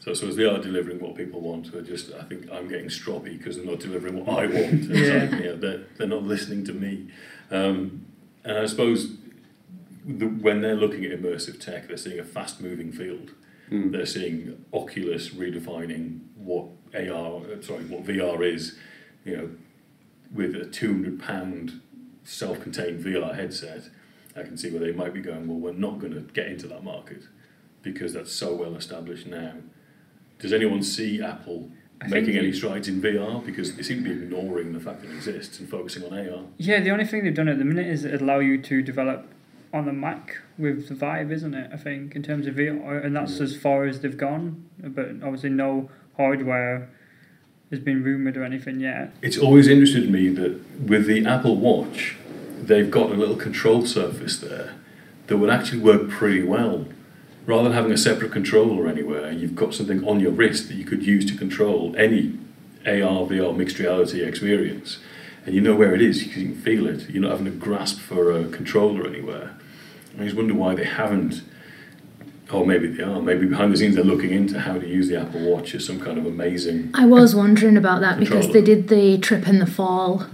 So, 0.00 0.14
so 0.14 0.28
as 0.28 0.36
they 0.36 0.44
are 0.46 0.58
delivering 0.58 0.98
what 0.98 1.14
people 1.14 1.40
want, 1.42 1.70
they're 1.72 1.82
just, 1.82 2.12
I 2.14 2.22
think 2.24 2.50
I'm 2.50 2.68
getting 2.68 2.86
stroppy 2.88 3.36
because 3.36 3.56
they're 3.56 3.66
not 3.66 3.80
delivering 3.80 4.24
what 4.24 4.38
I 4.38 4.46
want. 4.46 4.84
Yeah. 4.84 5.28
like, 5.30 5.30
you 5.32 5.44
know, 5.44 5.56
they're, 5.56 5.82
they're 5.98 6.06
not 6.08 6.22
listening 6.24 6.64
to 6.64 6.72
me. 6.72 7.08
Um, 7.50 8.06
and 8.44 8.56
I 8.58 8.64
suppose 8.66 9.16
the, 10.06 10.24
when 10.26 10.62
they're 10.62 10.74
looking 10.74 11.04
at 11.04 11.12
immersive 11.20 11.60
tech, 11.60 11.88
they're 11.88 11.98
seeing 11.98 12.18
a 12.18 12.24
fast 12.24 12.62
moving 12.62 12.92
field. 12.92 13.32
Mm. 13.70 13.92
They're 13.92 14.06
seeing 14.06 14.64
Oculus 14.72 15.28
redefining 15.30 16.20
what 16.36 16.64
AR, 16.94 17.42
sorry, 17.62 17.84
what 17.84 18.04
VR 18.04 18.42
is, 18.42 18.76
you 19.24 19.36
know, 19.36 19.50
with 20.32 20.54
a 20.54 20.66
£200 20.66 21.80
self 22.24 22.60
contained 22.60 23.04
VR 23.04 23.34
headset. 23.34 23.90
I 24.36 24.42
can 24.42 24.56
see 24.56 24.70
where 24.70 24.80
they 24.80 24.92
might 24.92 25.12
be 25.12 25.20
going, 25.20 25.48
well, 25.48 25.58
we're 25.58 25.72
not 25.72 25.98
going 25.98 26.14
to 26.14 26.20
get 26.20 26.46
into 26.46 26.66
that 26.68 26.84
market 26.84 27.22
because 27.82 28.12
that's 28.12 28.32
so 28.32 28.54
well 28.54 28.76
established 28.76 29.26
now. 29.26 29.54
Does 30.38 30.52
anyone 30.52 30.82
see 30.82 31.22
Apple 31.22 31.70
I 32.00 32.08
making 32.08 32.36
any 32.36 32.52
strides 32.52 32.88
in 32.88 33.02
VR? 33.02 33.44
Because 33.44 33.74
they 33.74 33.82
seem 33.82 34.04
to 34.04 34.14
be 34.14 34.22
ignoring 34.22 34.72
the 34.72 34.80
fact 34.80 35.02
that 35.02 35.10
it 35.10 35.16
exists 35.16 35.58
and 35.58 35.68
focusing 35.68 36.04
on 36.04 36.12
AR. 36.16 36.44
Yeah, 36.56 36.80
the 36.80 36.90
only 36.90 37.04
thing 37.04 37.24
they've 37.24 37.34
done 37.34 37.48
at 37.48 37.58
the 37.58 37.64
minute 37.64 37.86
is 37.86 38.04
allow 38.04 38.38
you 38.38 38.60
to 38.62 38.82
develop 38.82 39.26
on 39.72 39.86
the 39.86 39.92
Mac 39.92 40.38
with 40.58 40.88
the 40.88 40.94
Vive, 40.94 41.30
isn't 41.30 41.54
it? 41.54 41.70
I 41.72 41.76
think 41.76 42.16
in 42.16 42.22
terms 42.22 42.46
of 42.46 42.54
VR, 42.54 43.04
and 43.04 43.14
that's 43.14 43.40
as 43.40 43.56
far 43.56 43.84
as 43.84 44.00
they've 44.00 44.16
gone. 44.16 44.68
But 44.78 45.08
obviously, 45.22 45.50
no 45.50 45.90
hardware 46.16 46.90
has 47.70 47.78
been 47.78 48.02
rumored 48.02 48.36
or 48.36 48.44
anything 48.44 48.80
yet. 48.80 49.14
It's 49.22 49.38
always 49.38 49.68
interested 49.68 50.10
me 50.10 50.28
that 50.30 50.60
with 50.80 51.06
the 51.06 51.24
Apple 51.24 51.56
Watch, 51.56 52.16
they've 52.60 52.90
got 52.90 53.10
a 53.10 53.14
little 53.14 53.36
control 53.36 53.86
surface 53.86 54.38
there 54.38 54.74
that 55.28 55.38
would 55.38 55.50
actually 55.50 55.80
work 55.80 56.10
pretty 56.10 56.42
well. 56.42 56.86
Rather 57.46 57.64
than 57.64 57.72
having 57.72 57.92
a 57.92 57.96
separate 57.96 58.32
controller 58.32 58.88
anywhere, 58.88 59.30
you've 59.30 59.54
got 59.54 59.72
something 59.74 60.06
on 60.06 60.20
your 60.20 60.32
wrist 60.32 60.68
that 60.68 60.74
you 60.74 60.84
could 60.84 61.06
use 61.06 61.24
to 61.26 61.36
control 61.36 61.94
any 61.96 62.38
AR, 62.84 63.26
VR, 63.26 63.56
mixed 63.56 63.78
reality 63.78 64.22
experience. 64.22 64.98
And 65.46 65.54
you 65.54 65.60
know 65.60 65.74
where 65.74 65.94
it 65.94 66.02
is, 66.02 66.26
you 66.26 66.32
can 66.32 66.54
feel 66.54 66.86
it. 66.86 67.08
You're 67.08 67.22
not 67.22 67.30
having 67.30 67.46
to 67.46 67.50
grasp 67.52 67.98
for 68.00 68.32
a 68.32 68.48
controller 68.48 69.06
anywhere. 69.06 69.56
I 70.18 70.24
just 70.24 70.36
wonder 70.36 70.54
why 70.54 70.74
they 70.74 70.84
haven't, 70.84 71.42
or 72.52 72.66
maybe 72.66 72.88
they 72.88 73.02
are, 73.02 73.20
maybe 73.20 73.46
behind 73.46 73.72
the 73.72 73.76
scenes 73.76 73.94
they're 73.94 74.04
looking 74.04 74.30
into 74.30 74.58
how 74.60 74.78
to 74.78 74.86
use 74.86 75.08
the 75.08 75.20
Apple 75.20 75.40
Watch 75.50 75.74
as 75.74 75.86
some 75.86 76.00
kind 76.00 76.18
of 76.18 76.26
amazing 76.26 76.90
I 76.94 77.06
was 77.06 77.34
wondering 77.34 77.76
about 77.76 78.00
that 78.00 78.18
because 78.18 78.52
they 78.52 78.62
did 78.62 78.88
the 78.88 79.18
trip 79.18 79.46
in 79.48 79.58
the 79.58 79.66
fall 79.66 80.26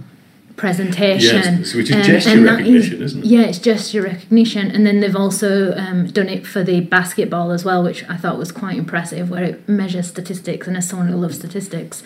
presentation. 0.57 1.59
Yes, 1.59 1.73
which 1.73 1.89
is 1.89 1.95
um, 1.95 2.01
gesture 2.03 2.43
recognition, 2.43 3.01
isn't 3.01 3.19
it? 3.19 3.25
Yeah, 3.25 3.41
it's 3.43 3.59
gesture 3.59 4.01
recognition, 4.01 4.69
and 4.71 4.85
then 4.85 4.99
they've 4.99 5.15
also 5.15 5.73
um, 5.75 6.07
done 6.07 6.27
it 6.27 6.45
for 6.45 6.63
the 6.63 6.81
basketball 6.81 7.51
as 7.51 7.63
well, 7.63 7.83
which 7.83 8.03
I 8.09 8.17
thought 8.17 8.37
was 8.37 8.51
quite 8.51 8.77
impressive, 8.77 9.29
where 9.29 9.43
it 9.43 9.69
measures 9.69 10.07
statistics. 10.07 10.67
And 10.67 10.75
as 10.75 10.89
someone 10.89 11.07
who 11.07 11.15
loves 11.15 11.37
statistics, 11.37 12.03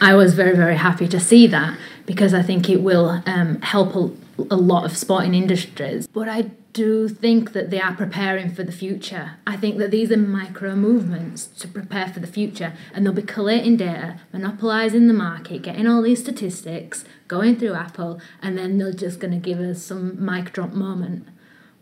I 0.00 0.14
was 0.14 0.34
very 0.34 0.56
very 0.56 0.76
happy 0.76 1.06
to 1.08 1.20
see 1.20 1.46
that 1.48 1.78
because 2.06 2.34
I 2.34 2.42
think 2.42 2.68
it 2.68 2.80
will 2.80 3.22
um, 3.26 3.60
help 3.60 3.94
a, 4.38 4.56
lot 4.56 4.84
of 4.84 4.96
sporting 4.96 5.34
industries. 5.34 6.06
But 6.06 6.28
I 6.28 6.42
do 6.72 7.08
think 7.08 7.52
that 7.52 7.70
they 7.70 7.80
are 7.80 7.94
preparing 7.94 8.52
for 8.52 8.62
the 8.62 8.72
future. 8.72 9.32
I 9.46 9.56
think 9.56 9.78
that 9.78 9.90
these 9.90 10.10
are 10.10 10.16
micro 10.16 10.74
movements 10.74 11.46
to 11.46 11.68
prepare 11.68 12.08
for 12.08 12.20
the 12.20 12.26
future, 12.26 12.72
and 12.92 13.04
they'll 13.04 13.12
be 13.12 13.22
collating 13.22 13.76
data, 13.76 14.20
monopolizing 14.32 15.06
the 15.06 15.14
market, 15.14 15.62
getting 15.62 15.86
all 15.86 16.02
these 16.02 16.20
statistics, 16.20 17.04
going 17.28 17.56
through 17.56 17.74
Apple, 17.74 18.20
and 18.42 18.58
then 18.58 18.78
they're 18.78 18.92
just 18.92 19.20
going 19.20 19.32
to 19.32 19.38
give 19.38 19.60
us 19.60 19.82
some 19.82 20.22
mic 20.24 20.52
drop 20.52 20.72
moment 20.72 21.28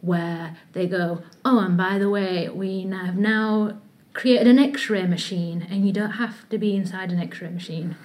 where 0.03 0.57
they 0.73 0.87
go, 0.87 1.23
oh, 1.45 1.61
and 1.61 1.77
by 1.77 1.97
the 1.97 2.11
way, 2.11 2.49
we 2.49 2.83
have 2.83 3.17
now 3.17 3.79
created 4.13 4.47
an 4.47 4.59
x-ray 4.59 5.07
machine 5.07 5.67
and 5.71 5.87
you 5.87 5.93
don't 5.93 6.13
have 6.13 6.49
to 6.51 6.59
be 6.59 6.77
inside 6.77 7.11
an 7.11 7.19
x-ray 7.19 7.49
machine 7.49 7.97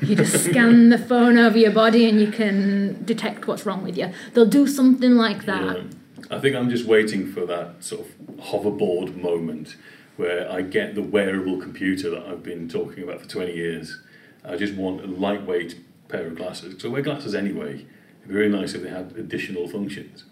you 0.00 0.14
just 0.14 0.44
scan 0.44 0.88
the 0.88 0.98
phone 0.98 1.36
over 1.36 1.58
your 1.58 1.72
body 1.72 2.08
and 2.08 2.20
you 2.20 2.30
can 2.30 3.02
detect 3.04 3.46
what's 3.48 3.66
wrong 3.66 3.82
with 3.82 3.96
you 3.96 4.12
they'll 4.34 4.46
do 4.46 4.66
something 4.66 5.16
like 5.16 5.44
that 5.46 5.78
Yeah. 5.78 5.82
I 6.30 6.38
think 6.38 6.54
I'm 6.56 6.68
just 6.68 6.84
waiting 6.84 7.32
for 7.32 7.46
that 7.46 7.82
sort 7.82 8.02
of 8.02 8.08
hoverboard 8.36 9.16
moment 9.16 9.76
where 10.16 10.50
I 10.50 10.60
get 10.62 10.94
the 10.94 11.02
wearable 11.02 11.58
computer 11.58 12.10
that 12.10 12.26
I've 12.26 12.42
been 12.42 12.68
talking 12.68 13.02
about 13.02 13.22
for 13.22 13.28
20 13.28 13.54
years. 13.54 13.98
I 14.44 14.56
just 14.56 14.74
want 14.74 15.00
a 15.02 15.06
lightweight 15.06 15.76
pair 16.08 16.26
of 16.26 16.36
glasses. 16.36 16.82
So 16.82 16.88
I 16.88 16.92
wear 16.92 17.02
glasses 17.02 17.34
anyway. 17.34 17.86
It'd 18.18 18.28
be 18.28 18.34
really 18.34 18.50
nice 18.50 18.74
if 18.74 18.82
they 18.82 18.90
had 18.90 19.14
additional 19.16 19.68
functions. 19.68 20.24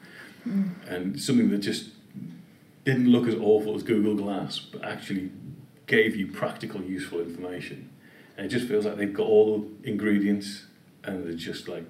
Mm. 0.46 0.70
And 0.88 1.20
something 1.20 1.48
that 1.50 1.58
just 1.58 1.90
didn't 2.86 3.08
look 3.10 3.28
as 3.28 3.34
awful 3.34 3.74
as 3.76 3.82
Google 3.82 4.14
Glass, 4.14 4.58
but 4.58 4.82
actually 4.84 5.30
gave 5.86 6.16
you 6.16 6.26
practical, 6.28 6.80
useful 6.82 7.20
information. 7.20 7.90
And 8.36 8.46
it 8.46 8.48
just 8.48 8.66
feels 8.66 8.84
like 8.86 8.96
they've 8.96 9.12
got 9.12 9.26
all 9.26 9.58
the 9.82 9.88
ingredients 9.90 10.64
and 11.04 11.24
they're 11.26 11.34
just 11.34 11.68
like 11.68 11.84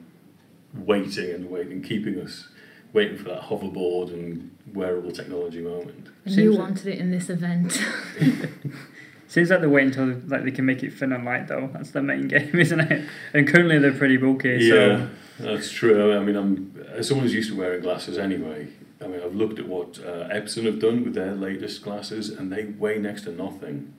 waiting 0.75 1.31
and 1.35 1.51
waiting, 1.51 1.83
keeping 1.83 2.21
us 2.21 2.49
waiting 2.93 3.17
for 3.19 3.25
that 3.25 3.43
hoverboard 3.43 4.13
and 4.13 4.51
wearable 4.73 5.13
technology 5.13 5.61
moment. 5.61 6.09
and 6.25 6.35
Seems 6.35 6.37
you 6.39 6.51
like- 6.53 6.61
wanted 6.61 6.87
it 6.87 6.99
in 6.99 7.11
this 7.11 7.29
event 7.31 7.79
Seems 9.29 9.51
like 9.51 9.61
they're 9.61 9.69
waiting 9.69 9.89
until 9.99 10.29
like 10.29 10.45
they 10.45 10.53
can 10.53 10.65
make 10.65 10.83
it 10.85 10.93
thin 10.95 11.13
and 11.13 11.25
light 11.25 11.49
though. 11.49 11.69
That's 11.73 11.91
the 11.91 12.01
main 12.03 12.29
game, 12.35 12.55
isn't 12.55 12.81
it? 12.81 13.05
And 13.35 13.47
currently 13.49 13.79
they're 13.79 13.93
pretty 13.93 14.17
bulky. 14.17 14.51
yeah, 14.61 14.69
So 14.71 15.09
that's 15.39 15.71
true. 15.71 16.17
I 16.17 16.21
mean, 16.23 16.37
I'm 16.37 16.85
as 16.93 17.09
someone 17.09 17.25
who's 17.27 17.35
used 17.35 17.51
to 17.51 17.57
wearing 17.57 17.83
glasses 17.83 18.19
anyway. 18.19 18.69
I 19.03 19.09
mean, 19.09 19.21
I've 19.23 19.35
looked 19.35 19.59
at 19.59 19.67
what 19.69 19.99
uh, 19.99 20.29
Epson 20.29 20.65
have 20.65 20.81
done 20.81 21.05
with 21.05 21.15
their 21.15 21.35
latest 21.35 21.83
glasses, 21.83 22.31
and 22.31 22.51
they 22.51 22.65
weigh 22.65 22.99
next 22.99 23.23
to 23.23 23.33
nothing. 23.33 23.93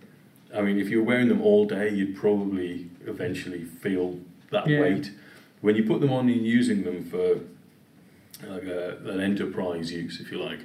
I 0.56 0.62
mean, 0.62 0.80
if 0.80 0.90
you're 0.90 1.04
wearing 1.04 1.28
them 1.28 1.42
all 1.42 1.66
day, 1.66 1.90
you'd 1.94 2.16
probably 2.16 2.90
eventually 3.06 3.64
feel 3.64 4.20
that 4.52 4.68
Yeah. 4.68 4.82
weight. 4.82 5.12
When 5.62 5.76
you 5.76 5.84
put 5.84 6.02
them 6.02 6.12
on 6.12 6.30
and 6.30 6.46
using 6.46 6.84
them 6.84 7.04
for 7.04 7.40
like 8.48 8.64
a, 8.64 8.98
an 9.06 9.20
enterprise 9.20 9.92
use, 9.92 10.20
if 10.20 10.32
you 10.32 10.40
like, 10.42 10.60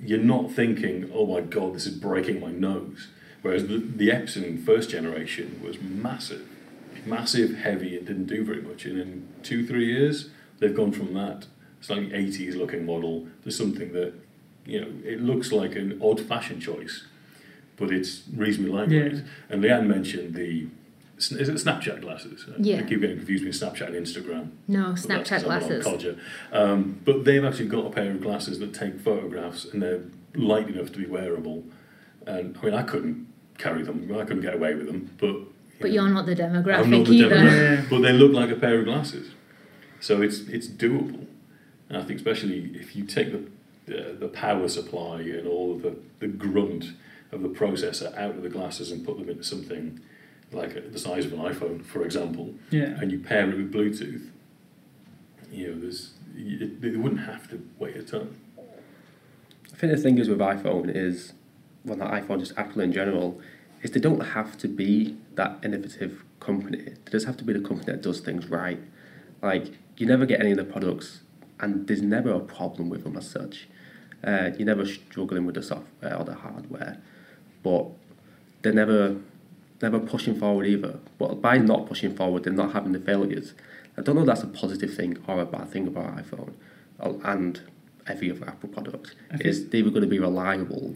you're 0.00 0.18
not 0.18 0.50
thinking, 0.52 1.10
"Oh 1.14 1.26
my 1.26 1.40
God, 1.40 1.74
this 1.74 1.86
is 1.86 1.96
breaking 1.96 2.40
my 2.40 2.50
nose." 2.50 3.08
Whereas 3.42 3.66
the, 3.66 3.78
the 3.78 4.08
Epson 4.08 4.64
first 4.64 4.90
generation 4.90 5.60
was 5.64 5.80
massive, 5.80 6.48
massive, 7.06 7.54
heavy, 7.56 7.96
and 7.96 8.06
didn't 8.06 8.26
do 8.26 8.44
very 8.44 8.62
much. 8.62 8.84
And 8.84 8.98
in 8.98 9.28
two, 9.42 9.66
three 9.66 9.86
years, 9.86 10.28
they've 10.58 10.74
gone 10.74 10.92
from 10.92 11.14
that 11.14 11.46
slightly 11.80 12.10
80s 12.10 12.54
looking 12.56 12.86
model 12.86 13.26
to 13.44 13.50
something 13.50 13.92
that, 13.92 14.14
you 14.64 14.80
know, 14.80 14.88
it 15.04 15.20
looks 15.20 15.50
like 15.52 15.74
an 15.74 15.98
odd 16.02 16.20
fashion 16.20 16.60
choice, 16.60 17.04
but 17.76 17.90
it's 17.90 18.22
reasonably 18.34 18.72
lightweight. 18.72 19.14
Yeah. 19.14 19.20
And 19.48 19.62
Leanne 19.64 19.86
mentioned 19.86 20.34
the, 20.34 20.68
is 21.18 21.32
it 21.48 21.54
Snapchat 21.56 22.00
glasses? 22.00 22.46
Yeah. 22.58 22.78
I 22.78 22.82
keep 22.82 23.00
getting 23.00 23.16
confused 23.16 23.44
between 23.44 23.70
Snapchat 23.70 23.94
and 23.94 24.06
Instagram. 24.06 24.50
no 24.68 24.94
But 24.94 25.02
that's 25.08 25.28
'cause 25.30 25.42
snapchat 25.42 25.44
glasses 25.44 25.84
Codger. 25.84 26.18
Um, 26.52 27.00
but 27.04 27.24
they've 27.24 27.44
actually 27.44 27.66
got 27.68 27.86
a 27.86 27.90
pair 27.90 28.10
of 28.12 28.20
glasses 28.20 28.58
that 28.60 28.72
take 28.74 29.00
photographs 29.00 29.64
and 29.64 29.82
they're 29.82 30.02
light 30.34 30.68
enough 30.68 30.92
to 30.92 30.98
be 30.98 31.06
wearable. 31.06 31.64
And 32.26 32.56
I 32.62 32.64
mean, 32.64 32.74
I 32.74 32.82
couldn't 32.82 33.26
carry 33.58 33.82
them. 33.82 34.08
I 34.14 34.24
couldn't 34.24 34.42
get 34.42 34.54
away 34.54 34.74
with 34.74 34.86
them. 34.86 35.10
But 35.18 35.36
but 35.82 35.90
know, 35.90 36.04
you're 36.04 36.08
not 36.10 36.26
the 36.26 36.34
demographic 36.36 36.78
I'm 36.78 36.90
not 36.90 37.06
the 37.06 37.12
either 37.12 37.36
demographic, 37.36 37.76
Yeah. 37.76 37.84
but 37.90 37.98
they 38.00 38.12
look 38.12 38.32
like 38.32 38.50
a 38.50 38.56
pair 38.56 38.78
of 38.78 38.84
glasses. 38.84 39.32
So 40.00 40.22
it's 40.22 40.40
it's 40.40 40.68
doable. 40.68 41.26
And 41.88 41.98
I 41.98 42.04
think 42.04 42.18
especially 42.18 42.72
if 42.74 42.96
you 42.96 43.04
take 43.04 43.32
the 43.32 43.42
the, 43.86 44.16
the 44.18 44.28
power 44.28 44.68
supply 44.68 45.20
and 45.20 45.46
all 45.46 45.72
of 45.72 45.82
the, 45.82 45.96
the 46.20 46.28
grunt 46.28 46.92
of 47.32 47.42
the 47.42 47.48
processor 47.48 48.16
out 48.16 48.36
of 48.36 48.42
the 48.42 48.48
glasses 48.48 48.92
and 48.92 49.04
put 49.04 49.18
them 49.18 49.28
into 49.28 49.42
something 49.42 50.00
like 50.52 50.92
the 50.92 50.98
size 50.98 51.24
of 51.24 51.32
an 51.32 51.40
iPhone, 51.40 51.84
for 51.84 52.04
example, 52.04 52.54
yeah. 52.70 53.00
and 53.00 53.10
you 53.10 53.18
pair 53.18 53.50
it 53.50 53.56
with 53.56 53.72
Bluetooth, 53.72 54.28
you 55.50 55.68
know, 55.68 55.80
there's 55.80 56.12
it, 56.36 56.80
they 56.80 56.90
wouldn't 56.90 57.22
have 57.22 57.48
to 57.50 57.66
weigh 57.78 57.94
a 57.94 58.02
ton. 58.02 58.36
I 58.58 59.76
think 59.76 59.92
the 59.96 59.98
thing 60.00 60.18
is 60.18 60.28
with 60.28 60.38
iPhone 60.38 60.94
is, 60.94 61.32
well, 61.84 61.98
not 61.98 62.12
iPhone, 62.12 62.38
just 62.38 62.56
Apple 62.56 62.82
in 62.82 62.92
general, 62.92 63.40
is 63.82 63.90
they 63.90 64.00
don't 64.00 64.20
have 64.20 64.56
to 64.58 64.68
be 64.68 65.16
that 65.34 65.58
innovative 65.62 66.24
company. 66.40 66.78
They 66.78 67.10
just 67.10 67.26
have 67.26 67.36
to 67.38 67.44
be 67.44 67.52
the 67.52 67.60
company 67.60 67.86
that 67.86 68.02
does 68.02 68.20
things 68.20 68.46
right. 68.46 68.80
Like, 69.42 69.72
you 69.96 70.06
never 70.06 70.24
get 70.26 70.40
any 70.40 70.52
of 70.52 70.56
the 70.56 70.64
products, 70.64 71.22
and 71.60 71.86
there's 71.86 72.02
never 72.02 72.32
a 72.32 72.40
problem 72.40 72.88
with 72.88 73.04
them 73.04 73.16
as 73.16 73.28
such. 73.28 73.68
Uh, 74.24 74.50
you're 74.56 74.66
never 74.66 74.86
struggling 74.86 75.46
with 75.46 75.56
the 75.56 75.62
software 75.62 76.16
or 76.16 76.24
the 76.24 76.34
hardware, 76.34 76.98
but 77.62 77.86
they're 78.62 78.72
never 78.72 79.16
never 79.82 79.98
pushing 79.98 80.38
forward 80.38 80.66
either. 80.66 81.00
But 81.18 81.42
by 81.42 81.58
not 81.58 81.86
pushing 81.86 82.14
forward, 82.14 82.44
they're 82.44 82.52
not 82.52 82.72
having 82.72 82.92
the 82.92 83.00
failures. 83.00 83.54
I 83.98 84.02
don't 84.02 84.14
know 84.14 84.20
if 84.22 84.28
that's 84.28 84.44
a 84.44 84.46
positive 84.46 84.94
thing 84.94 85.18
or 85.26 85.40
a 85.40 85.44
bad 85.44 85.70
thing 85.70 85.88
about 85.88 86.16
iPhone 86.16 86.52
and 87.24 87.60
every 88.06 88.30
other 88.30 88.46
Apple 88.46 88.68
product. 88.68 89.16
Is 89.40 89.70
they 89.70 89.82
were 89.82 89.90
going 89.90 90.02
to 90.02 90.08
be 90.08 90.20
reliable 90.20 90.94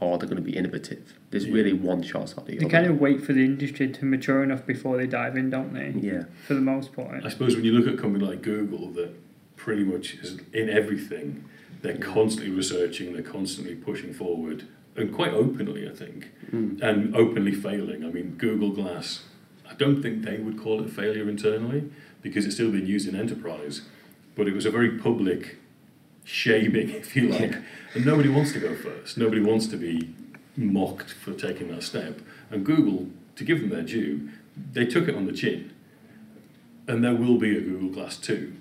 or 0.00 0.18
they're 0.18 0.28
going 0.28 0.42
to 0.42 0.50
be 0.50 0.56
innovative. 0.56 1.14
There's 1.30 1.48
really 1.48 1.72
one 1.72 2.02
shot 2.02 2.34
or 2.36 2.42
the 2.44 2.52
They 2.56 2.58
other. 2.58 2.68
kind 2.68 2.86
of 2.86 3.00
wait 3.00 3.22
for 3.22 3.32
the 3.32 3.44
industry 3.44 3.88
to 3.88 4.04
mature 4.04 4.42
enough 4.42 4.66
before 4.66 4.96
they 4.96 5.06
dive 5.06 5.36
in, 5.36 5.50
don't 5.50 5.72
they? 5.72 5.94
yeah. 5.98 6.24
For 6.46 6.54
the 6.54 6.60
most 6.60 6.92
part. 6.92 7.24
I 7.24 7.28
suppose 7.28 7.54
when 7.56 7.64
you 7.64 7.72
look 7.72 7.86
at 7.86 7.94
a 7.94 7.96
company 7.96 8.24
like 8.24 8.42
Google, 8.42 8.90
that 8.92 9.10
pretty 9.56 9.84
much 9.84 10.14
is 10.14 10.38
in 10.52 10.68
everything, 10.68 11.44
they're 11.82 11.96
constantly 11.98 12.50
researching, 12.52 13.12
they're 13.12 13.22
constantly 13.22 13.74
pushing 13.74 14.12
forward, 14.12 14.66
and 14.96 15.12
quite 15.12 15.32
openly, 15.32 15.88
I 15.88 15.92
think, 15.92 16.30
Mm. 16.52 16.80
and 16.82 17.16
openly 17.16 17.52
failing. 17.52 18.04
I 18.04 18.10
mean, 18.10 18.34
Google 18.36 18.70
Glass, 18.70 19.24
I 19.68 19.74
don't 19.74 20.02
think 20.02 20.22
they 20.24 20.36
would 20.38 20.58
call 20.58 20.80
it 20.80 20.86
a 20.86 20.88
failure 20.90 21.28
internally 21.28 21.84
because 22.22 22.44
it's 22.46 22.54
still 22.54 22.70
being 22.70 22.86
used 22.86 23.08
in 23.08 23.16
enterprise, 23.16 23.82
but 24.36 24.46
it 24.48 24.54
was 24.54 24.66
a 24.66 24.70
very 24.70 24.90
public 24.98 25.56
shaming, 26.24 26.90
if 27.04 27.14
you 27.14 27.28
like, 27.28 27.40
Yeah. 27.52 27.62
and 27.94 28.04
nobody 28.04 28.28
wants 28.28 28.52
to 28.52 28.60
go 28.60 28.74
first. 28.74 29.16
Nobody 29.16 29.40
wants 29.40 29.66
to 29.68 29.76
be 29.76 30.14
mocked 30.56 31.12
for 31.12 31.32
taking 31.32 31.68
that 31.68 31.82
step. 31.82 32.20
And 32.50 32.64
Google, 32.64 33.08
to 33.36 33.44
give 33.44 33.60
them 33.60 33.70
their 33.70 33.82
due, 33.82 34.30
they 34.72 34.86
took 34.86 35.08
it 35.08 35.14
on 35.14 35.26
the 35.26 35.32
chin 35.32 35.72
and 36.86 37.02
there 37.02 37.14
will 37.14 37.38
be 37.38 37.56
a 37.56 37.60
Google 37.60 37.88
Glass 37.88 38.16
2. 38.18 38.52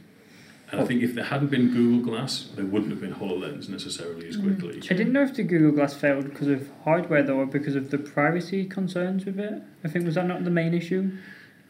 And 0.72 0.82
I 0.82 0.84
oh. 0.84 0.88
think 0.88 1.04
if 1.04 1.14
there 1.14 1.26
hadn't 1.26 1.52
been 1.52 1.72
Google 1.72 2.12
Glass, 2.12 2.50
there 2.56 2.66
wouldn't 2.66 2.90
have 2.90 3.02
been 3.02 3.14
HoloLens 3.14 3.70
necessarily 3.70 4.28
as 4.28 4.38
mm, 4.38 4.44
quickly. 4.44 4.82
I 4.90 4.96
didn't 4.96 5.14
know 5.14 5.22
if 5.22 5.36
the 5.36 5.44
Google 5.44 5.72
Glass 5.72 5.94
failed 5.94 6.26
because 6.26 6.48
of 6.48 6.68
hardware 6.84 7.22
though, 7.22 7.38
or 7.38 7.46
because 7.46 7.76
of 7.76 7.92
the 7.92 7.98
privacy 7.98 8.66
concerns 8.66 9.26
with 9.26 9.40
it. 9.40 9.62
I 9.84 9.88
think 9.88 10.06
was 10.06 10.16
that 10.16 10.26
not 10.26 10.44
the 10.44 10.50
main 10.50 10.74
issue? 10.74 11.12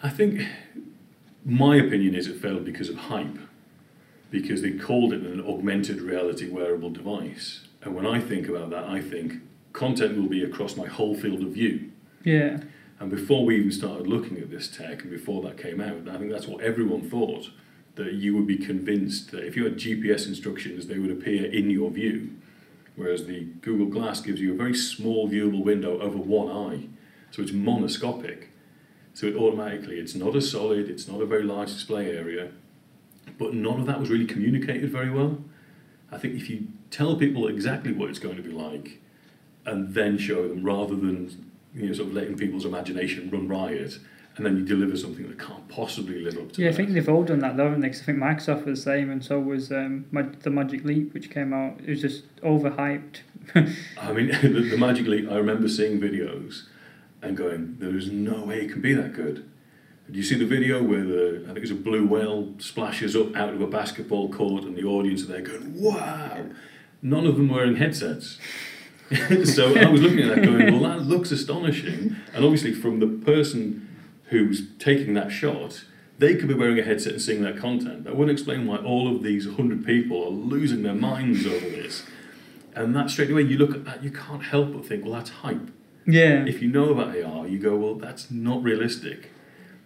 I 0.01 0.09
think 0.09 0.41
my 1.43 1.75
opinion 1.75 2.15
is 2.15 2.27
it 2.27 2.41
failed 2.41 2.63
because 2.63 2.89
of 2.89 2.95
hype, 2.95 3.37
because 4.33 4.63
they 4.63 4.71
called 4.71 5.13
it 5.13 5.21
an 5.21 5.39
augmented 5.45 6.01
reality 6.01 6.49
wearable 6.49 6.89
device. 6.89 7.67
And 7.83 7.93
when 7.93 8.07
I 8.07 8.19
think 8.19 8.49
about 8.49 8.71
that, 8.71 8.85
I 8.85 8.99
think 8.99 9.35
content 9.73 10.17
will 10.17 10.27
be 10.27 10.43
across 10.43 10.75
my 10.75 10.87
whole 10.87 11.15
field 11.15 11.43
of 11.43 11.49
view. 11.49 11.91
Yeah. 12.23 12.61
And 12.99 13.11
before 13.11 13.45
we 13.45 13.57
even 13.57 13.71
started 13.71 14.07
looking 14.07 14.37
at 14.37 14.49
this 14.49 14.67
tech, 14.67 15.03
and 15.03 15.11
before 15.11 15.43
that 15.43 15.59
came 15.59 15.79
out, 15.79 16.09
I 16.09 16.17
think 16.17 16.31
that's 16.31 16.47
what 16.47 16.63
everyone 16.63 17.07
thought 17.07 17.51
that 17.93 18.13
you 18.13 18.35
would 18.35 18.47
be 18.47 18.57
convinced 18.57 19.29
that 19.31 19.45
if 19.45 19.55
you 19.55 19.65
had 19.65 19.75
GPS 19.75 20.25
instructions, 20.25 20.87
they 20.87 20.97
would 20.97 21.11
appear 21.11 21.45
in 21.45 21.69
your 21.69 21.91
view. 21.91 22.31
Whereas 22.95 23.27
the 23.27 23.43
Google 23.61 23.85
Glass 23.85 24.19
gives 24.19 24.41
you 24.41 24.53
a 24.53 24.57
very 24.57 24.73
small 24.73 25.29
viewable 25.29 25.63
window 25.63 26.01
over 26.01 26.17
one 26.17 26.49
eye, 26.49 26.87
so 27.29 27.43
it's 27.43 27.51
monoscopic. 27.51 28.45
So 29.13 29.27
it 29.27 29.35
automatically, 29.35 29.99
it's 29.99 30.15
not 30.15 30.35
a 30.35 30.41
solid, 30.41 30.89
it's 30.89 31.07
not 31.07 31.21
a 31.21 31.25
very 31.27 31.43
large 31.43 31.71
display 31.71 32.09
area, 32.17 32.49
but 33.37 33.53
none 33.53 33.79
of 33.79 33.85
that 33.87 33.99
was 33.99 34.09
really 34.09 34.25
communicated 34.25 34.89
very 34.91 35.09
well. 35.09 35.43
I 36.11 36.17
think 36.17 36.35
if 36.35 36.49
you 36.49 36.67
tell 36.91 37.15
people 37.15 37.47
exactly 37.47 37.91
what 37.91 38.09
it's 38.09 38.19
going 38.19 38.35
to 38.37 38.43
be 38.43 38.51
like, 38.51 38.99
and 39.65 39.93
then 39.93 40.17
show 40.17 40.47
them 40.47 40.63
rather 40.63 40.95
than 40.95 41.51
you 41.73 41.87
know 41.87 41.93
sort 41.93 42.09
of 42.09 42.13
letting 42.13 42.37
people's 42.37 42.65
imagination 42.65 43.29
run 43.31 43.47
riot, 43.47 43.97
and 44.35 44.45
then 44.45 44.57
you 44.57 44.63
deliver 44.65 44.95
something 44.97 45.27
that 45.27 45.39
can't 45.39 45.67
possibly 45.69 46.19
live 46.21 46.37
up 46.37 46.51
to 46.51 46.61
Yeah, 46.61 46.69
I 46.69 46.73
think 46.73 46.89
they've 46.91 47.07
all 47.09 47.23
done 47.23 47.39
that 47.39 47.55
though, 47.57 47.65
haven't 47.65 47.81
they? 47.81 47.89
'Cause 47.89 48.01
I 48.01 48.05
think 48.05 48.17
Microsoft 48.19 48.65
was 48.65 48.79
the 48.79 48.91
same, 48.91 49.09
and 49.09 49.23
so 49.23 49.39
was 49.39 49.71
um, 49.71 50.05
Mag- 50.11 50.39
the 50.41 50.49
Magic 50.49 50.83
Leap, 50.83 51.13
which 51.13 51.29
came 51.29 51.53
out. 51.53 51.79
It 51.85 51.89
was 51.89 52.01
just 52.01 52.23
overhyped. 52.41 53.17
I 53.55 54.11
mean, 54.13 54.27
the, 54.41 54.69
the 54.71 54.77
Magic 54.77 55.07
Leap, 55.07 55.29
I 55.31 55.35
remember 55.37 55.67
seeing 55.67 55.99
videos 55.99 56.63
and 57.21 57.37
going, 57.37 57.77
there 57.79 57.95
is 57.95 58.11
no 58.11 58.43
way 58.43 58.61
it 58.61 58.71
can 58.71 58.81
be 58.81 58.93
that 58.93 59.13
good. 59.13 59.49
Do 60.09 60.17
you 60.17 60.23
see 60.23 60.35
the 60.35 60.45
video 60.45 60.83
where 60.83 61.03
the, 61.03 61.43
I 61.43 61.53
think 61.53 61.59
it's 61.59 61.71
a 61.71 61.75
blue 61.75 62.05
whale 62.05 62.53
splashes 62.59 63.15
up 63.15 63.35
out 63.35 63.53
of 63.53 63.61
a 63.61 63.67
basketball 63.67 64.29
court 64.29 64.63
and 64.63 64.75
the 64.75 64.83
audience 64.83 65.23
are 65.23 65.27
there 65.27 65.41
going, 65.41 65.81
wow! 65.81 66.45
None 67.01 67.25
of 67.25 67.37
them 67.37 67.49
wearing 67.49 67.77
headsets. 67.77 68.37
so 69.45 69.77
I 69.77 69.89
was 69.89 70.01
looking 70.01 70.19
at 70.19 70.35
that 70.35 70.43
going, 70.43 70.71
well, 70.71 70.91
that 70.91 71.05
looks 71.05 71.31
astonishing. 71.31 72.15
And 72.33 72.43
obviously, 72.43 72.73
from 72.73 72.99
the 72.99 73.07
person 73.07 73.89
who's 74.25 74.63
taking 74.77 75.13
that 75.13 75.31
shot, 75.31 75.85
they 76.17 76.35
could 76.35 76.47
be 76.47 76.53
wearing 76.53 76.79
a 76.79 76.83
headset 76.83 77.13
and 77.13 77.21
seeing 77.21 77.43
that 77.43 77.57
content. 77.57 78.03
That 78.03 78.15
wouldn't 78.15 78.37
explain 78.37 78.65
why 78.65 78.77
all 78.77 79.13
of 79.13 79.23
these 79.23 79.47
100 79.47 79.85
people 79.85 80.23
are 80.23 80.29
losing 80.29 80.83
their 80.83 80.95
minds 80.95 81.45
over 81.45 81.69
this. 81.69 82.03
And 82.75 82.95
that 82.95 83.09
straight 83.09 83.29
away, 83.29 83.43
you 83.43 83.57
look 83.57 83.75
at 83.75 83.85
that, 83.85 84.03
you 84.03 84.11
can't 84.11 84.43
help 84.43 84.73
but 84.73 84.85
think, 84.85 85.03
well, 85.03 85.13
that's 85.13 85.29
hype. 85.29 85.69
Yeah. 86.05 86.45
If 86.45 86.61
you 86.61 86.69
know 86.69 86.91
about 86.91 87.09
AR, 87.09 87.47
you 87.47 87.59
go, 87.59 87.75
well, 87.75 87.95
that's 87.95 88.31
not 88.31 88.63
realistic. 88.63 89.29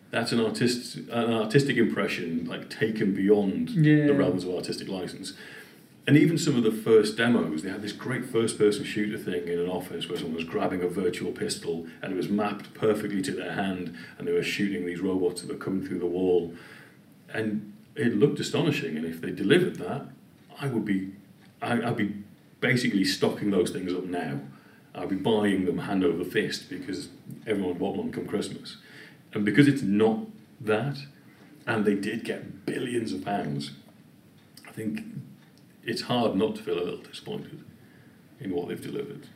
That's 0.10 0.32
an 0.32 0.39
artist, 0.39 0.96
an 0.96 1.34
artistic 1.34 1.78
impression, 1.78 2.46
like 2.48 2.70
taken 2.70 3.13
beyond 3.13 3.70
Yeah. 3.72 4.08
the 4.08 4.13
realms 4.13 4.43
of 4.46 4.52
artistic 4.56 4.88
license. 4.88 5.34
And 6.08 6.15
even 6.15 6.38
some 6.38 6.56
of 6.56 6.63
the 6.63 6.72
first 6.72 7.17
demos, 7.17 7.63
they 7.63 7.70
had 7.70 7.82
this 7.82 7.91
great 7.91 8.24
first-person 8.24 8.86
shooter 8.86 9.17
thing 9.17 9.50
in 9.50 9.60
an 9.60 9.67
office 9.67 10.08
where 10.08 10.17
someone 10.17 10.36
was 10.36 10.46
grabbing 10.46 10.82
a 10.82 10.88
virtual 10.88 11.34
pistol 11.34 11.86
and 12.02 12.13
it 12.13 12.15
was 12.15 12.30
mapped 12.30 12.74
perfectly 12.74 13.22
to 13.24 13.32
their 13.32 13.52
hand, 13.54 13.93
and 14.17 14.26
they 14.28 14.32
were 14.32 14.43
shooting 14.43 14.86
these 14.86 15.02
robots 15.02 15.41
that 15.41 15.50
were 15.52 15.60
coming 15.60 15.86
through 15.86 16.00
the 16.00 16.06
wall, 16.06 16.54
and 17.34 17.74
it 17.96 18.15
looked 18.15 18.39
astonishing. 18.39 18.96
And 18.96 19.06
if 19.06 19.20
they 19.20 19.32
delivered 19.32 19.76
that, 19.78 20.06
I 20.62 20.67
would 20.67 20.86
be, 20.86 21.12
I, 21.62 21.82
I'd 21.82 21.98
be 21.98 22.13
basically 22.62 23.04
stocking 23.04 23.52
those 23.52 23.72
things 23.72 23.93
up 23.93 24.06
now. 24.06 24.39
I'd 24.96 25.10
be 25.10 25.15
buying 25.17 25.65
them 25.65 25.80
hand 25.80 26.06
over 26.06 26.24
fist 26.24 26.70
because 26.70 27.10
everyone 27.46 27.74
would 27.74 27.80
want 27.82 27.98
one 27.98 28.12
come 28.13 28.26
Christmas, 28.28 28.78
and 29.34 29.46
because 29.46 29.68
it's 29.68 29.82
not 29.82 30.20
that, 30.62 30.98
and 31.66 31.86
they 31.86 31.96
did 31.96 32.24
get 32.24 32.66
billions 32.66 33.12
of 33.13 33.24
pounds. 33.26 33.72
I 34.68 34.72
think 34.72 35.02
it's 35.84 36.04
hard 36.04 36.36
not 36.36 36.56
to 36.56 36.63
feel 36.63 36.78
a 36.80 36.84
little 36.84 37.02
disappointed 37.02 37.63
in 38.40 38.52
what 38.52 38.68
they've 38.70 38.82
delivered. 38.82 39.28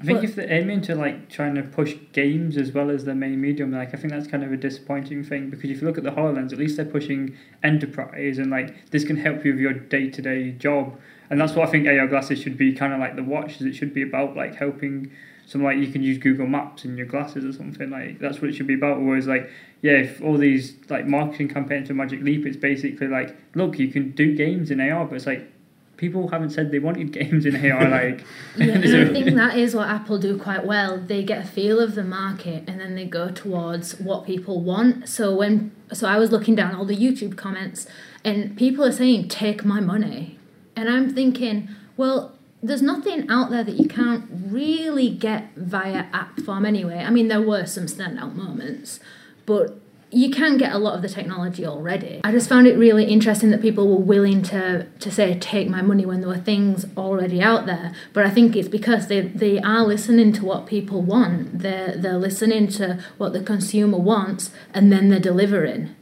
I 0.00 0.04
think 0.04 0.18
But- 0.18 0.24
if 0.24 0.34
they're 0.34 0.52
aiming 0.52 0.80
to 0.82 0.94
like 0.96 1.28
trying 1.28 1.54
to 1.54 1.62
push 1.62 1.94
games 2.12 2.56
as 2.56 2.72
well 2.72 2.90
as 2.90 3.04
their 3.04 3.14
main 3.14 3.40
medium, 3.40 3.70
like 3.70 3.94
I 3.94 3.96
think 3.96 4.12
that's 4.12 4.26
kind 4.26 4.42
of 4.42 4.52
a 4.52 4.56
disappointing 4.56 5.22
thing 5.22 5.50
because 5.50 5.70
if 5.70 5.80
you 5.80 5.86
look 5.86 5.98
at 5.98 6.04
the 6.04 6.10
Hololens, 6.10 6.52
at 6.52 6.58
least 6.58 6.76
they're 6.76 6.84
pushing 6.84 7.36
enterprise 7.62 8.38
and 8.38 8.50
like 8.50 8.90
this 8.90 9.04
can 9.04 9.16
help 9.16 9.44
you 9.44 9.52
with 9.52 9.60
your 9.60 9.72
day 9.72 10.10
to 10.10 10.20
day 10.22 10.50
job, 10.52 10.98
and 11.30 11.40
that's 11.40 11.54
what 11.54 11.68
I 11.68 11.70
think 11.70 11.86
AR 11.86 12.08
glasses 12.08 12.40
should 12.40 12.58
be 12.58 12.72
kind 12.72 12.92
of 12.92 12.98
like 12.98 13.14
the 13.14 13.22
watches. 13.22 13.62
It 13.62 13.74
should 13.74 13.94
be 13.94 14.02
about 14.02 14.36
like 14.36 14.56
helping. 14.56 15.10
Some 15.46 15.62
like 15.62 15.78
you 15.78 15.88
can 15.88 16.02
use 16.02 16.18
Google 16.18 16.46
Maps 16.46 16.84
in 16.84 16.96
your 16.96 17.06
glasses 17.06 17.44
or 17.44 17.52
something 17.52 17.90
like 17.90 18.18
that's 18.18 18.40
what 18.40 18.50
it 18.50 18.54
should 18.54 18.66
be 18.66 18.74
about. 18.74 19.00
Whereas 19.00 19.26
like 19.26 19.50
yeah, 19.82 19.92
if 19.92 20.22
all 20.22 20.38
these 20.38 20.76
like 20.88 21.06
marketing 21.06 21.48
campaigns 21.48 21.88
for 21.88 21.94
Magic 21.94 22.22
Leap, 22.22 22.46
it's 22.46 22.56
basically 22.56 23.08
like 23.08 23.36
look 23.54 23.78
you 23.78 23.88
can 23.88 24.12
do 24.12 24.34
games 24.34 24.70
in 24.70 24.80
AR, 24.80 25.04
but 25.04 25.16
it's 25.16 25.26
like 25.26 25.50
people 25.96 26.28
haven't 26.28 26.50
said 26.50 26.70
they 26.70 26.78
wanted 26.78 27.12
games 27.20 27.46
in 27.46 27.54
AR 27.70 27.88
like. 27.88 28.24
Yeah, 28.56 28.74
and 28.74 28.84
I 28.84 29.12
think 29.12 29.34
that 29.36 29.56
is 29.56 29.74
what 29.74 29.88
Apple 29.88 30.18
do 30.18 30.38
quite 30.38 30.64
well. 30.64 30.98
They 30.98 31.22
get 31.22 31.44
a 31.44 31.48
feel 31.48 31.80
of 31.80 31.94
the 31.94 32.04
market 32.04 32.64
and 32.68 32.80
then 32.80 32.94
they 32.94 33.04
go 33.04 33.30
towards 33.30 33.98
what 33.98 34.24
people 34.24 34.60
want. 34.60 35.08
So 35.08 35.34
when 35.34 35.72
so 35.92 36.06
I 36.06 36.18
was 36.18 36.30
looking 36.30 36.54
down 36.54 36.74
all 36.74 36.84
the 36.84 36.96
YouTube 36.96 37.36
comments 37.36 37.86
and 38.24 38.56
people 38.56 38.84
are 38.84 38.92
saying 38.92 39.28
take 39.28 39.64
my 39.64 39.80
money. 39.80 40.38
And 40.76 40.88
I'm 40.88 41.14
thinking, 41.14 41.68
well, 41.96 42.33
there's 42.64 42.82
nothing 42.82 43.28
out 43.28 43.50
there 43.50 43.62
that 43.62 43.74
you 43.74 43.86
can't 43.86 44.24
really 44.30 45.10
get 45.10 45.54
via 45.54 46.06
app 46.12 46.40
form 46.40 46.64
anyway. 46.64 46.98
I 46.98 47.10
mean, 47.10 47.28
there 47.28 47.42
were 47.42 47.66
some 47.66 47.84
standout 47.84 48.34
moments, 48.34 49.00
but 49.44 49.78
you 50.10 50.30
can 50.30 50.56
get 50.56 50.72
a 50.72 50.78
lot 50.78 50.94
of 50.94 51.02
the 51.02 51.08
technology 51.08 51.66
already. 51.66 52.20
I 52.24 52.32
just 52.32 52.48
found 52.48 52.66
it 52.66 52.78
really 52.78 53.04
interesting 53.04 53.50
that 53.50 53.60
people 53.60 53.88
were 53.88 54.02
willing 54.02 54.42
to 54.44 54.86
to 54.86 55.10
say 55.10 55.38
take 55.38 55.68
my 55.68 55.82
money 55.82 56.06
when 56.06 56.20
there 56.20 56.28
were 56.28 56.38
things 56.38 56.86
already 56.96 57.42
out 57.42 57.66
there. 57.66 57.92
But 58.14 58.24
I 58.24 58.30
think 58.30 58.56
it's 58.56 58.68
because 58.68 59.08
they, 59.08 59.20
they 59.20 59.58
are 59.58 59.84
listening 59.84 60.32
to 60.34 60.44
what 60.44 60.66
people 60.66 61.02
want. 61.02 61.58
They're 61.58 61.96
they're 61.96 62.16
listening 62.16 62.68
to 62.68 63.02
what 63.18 63.34
the 63.34 63.42
consumer 63.42 63.98
wants 63.98 64.50
and 64.72 64.90
then 64.90 65.10
they're 65.10 65.20
delivering. 65.20 65.94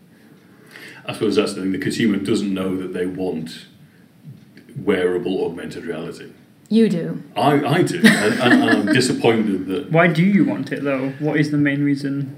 I 1.07 1.15
suppose 1.15 1.35
that's 1.35 1.55
the 1.55 1.63
thing. 1.63 1.73
The 1.73 1.79
consumer 1.79 2.19
doesn't 2.19 2.55
know 2.55 2.77
that 2.77 2.93
they 2.93 3.07
want 3.07 3.67
wearable 4.77 5.45
augmented 5.45 5.85
reality. 5.85 6.33
You 6.73 6.89
do. 6.89 7.23
I, 7.37 7.63
I 7.67 7.83
do, 7.83 7.99
and, 7.99 8.07
and, 8.07 8.63
and 8.63 8.71
I'm 8.71 8.87
disappointed 8.87 9.67
that 9.67 9.93
Why 9.93 10.07
do 10.07 10.25
you 10.25 10.47
want 10.47 10.73
it 10.73 10.83
though? 10.83 11.11
What 11.19 11.39
is 11.39 11.51
the 11.51 11.59
main 11.59 11.85
reason? 11.85 12.35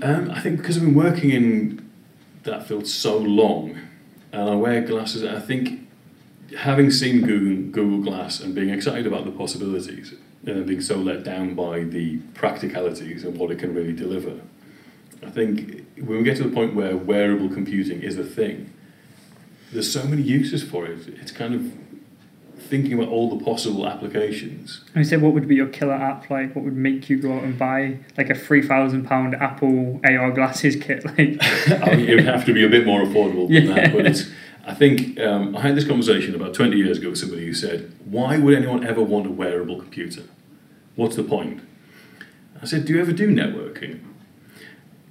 Um, 0.00 0.30
I 0.30 0.40
think 0.40 0.56
because 0.56 0.78
I've 0.78 0.84
been 0.84 0.94
working 0.94 1.32
in 1.32 1.90
that 2.44 2.66
field 2.66 2.86
so 2.86 3.18
long, 3.18 3.78
and 4.32 4.48
I 4.48 4.54
wear 4.54 4.80
glasses. 4.80 5.22
I 5.22 5.38
think 5.38 5.86
having 6.60 6.90
seen 6.90 7.26
Google, 7.26 7.70
Google 7.70 8.02
Glass 8.10 8.40
and 8.40 8.54
being 8.54 8.70
excited 8.70 9.06
about 9.06 9.26
the 9.26 9.32
possibilities, 9.32 10.14
and 10.46 10.56
then 10.56 10.64
being 10.64 10.80
so 10.80 10.96
let 10.96 11.22
down 11.22 11.54
by 11.54 11.80
the 11.80 12.20
practicalities 12.32 13.22
and 13.22 13.36
what 13.36 13.50
it 13.50 13.58
can 13.58 13.74
really 13.74 13.92
deliver, 13.92 14.40
I 15.22 15.28
think 15.28 15.84
when 15.98 16.16
we 16.16 16.22
get 16.22 16.38
to 16.38 16.44
the 16.44 16.54
point 16.54 16.74
where 16.74 16.96
wearable 16.96 17.50
computing 17.50 18.02
is 18.02 18.18
a 18.18 18.24
thing, 18.24 18.72
there's 19.74 19.92
so 19.92 20.04
many 20.04 20.22
uses 20.22 20.62
for 20.62 20.86
it. 20.86 21.06
It's 21.20 21.32
kind 21.32 21.54
of 21.54 21.81
thinking 22.62 22.94
about 22.94 23.08
all 23.08 23.28
the 23.36 23.44
possible 23.44 23.86
applications. 23.86 24.80
And 24.94 25.04
you 25.04 25.04
said, 25.04 25.20
what 25.22 25.32
would 25.34 25.46
be 25.48 25.54
your 25.56 25.66
killer 25.68 25.94
app? 25.94 26.30
Like, 26.30 26.54
what 26.54 26.64
would 26.64 26.76
make 26.76 27.10
you 27.10 27.20
go 27.20 27.34
out 27.36 27.44
and 27.44 27.58
buy 27.58 27.98
like 28.16 28.30
a 28.30 28.34
three 28.34 28.62
thousand 28.66 29.04
pound 29.06 29.34
Apple 29.34 30.00
AR 30.04 30.30
glasses 30.30 30.76
kit? 30.76 31.04
Like, 31.06 31.18
I 31.18 31.96
mean, 31.96 32.08
it 32.08 32.14
would 32.16 32.24
have 32.24 32.44
to 32.46 32.54
be 32.54 32.64
a 32.64 32.68
bit 32.68 32.86
more 32.86 33.02
affordable 33.02 33.48
than 33.48 33.66
Yeah. 33.66 33.74
that. 33.74 33.92
But 33.92 34.06
it's, 34.06 34.30
I 34.66 34.74
think 34.74 35.18
um, 35.20 35.56
I 35.56 35.60
had 35.60 35.74
this 35.76 35.86
conversation 35.86 36.34
about 36.34 36.54
20 36.54 36.76
years 36.76 36.98
ago 36.98 37.10
with 37.10 37.18
somebody 37.18 37.44
who 37.46 37.52
said, 37.54 37.92
Why 38.04 38.38
would 38.38 38.54
anyone 38.54 38.86
ever 38.86 39.02
want 39.02 39.26
a 39.26 39.30
wearable 39.30 39.78
computer? 39.80 40.22
What's 40.94 41.16
the 41.16 41.24
point? 41.24 41.60
I 42.60 42.64
said, 42.66 42.84
Do 42.86 42.92
you 42.94 43.00
ever 43.00 43.12
do 43.12 43.28
networking? 43.28 44.00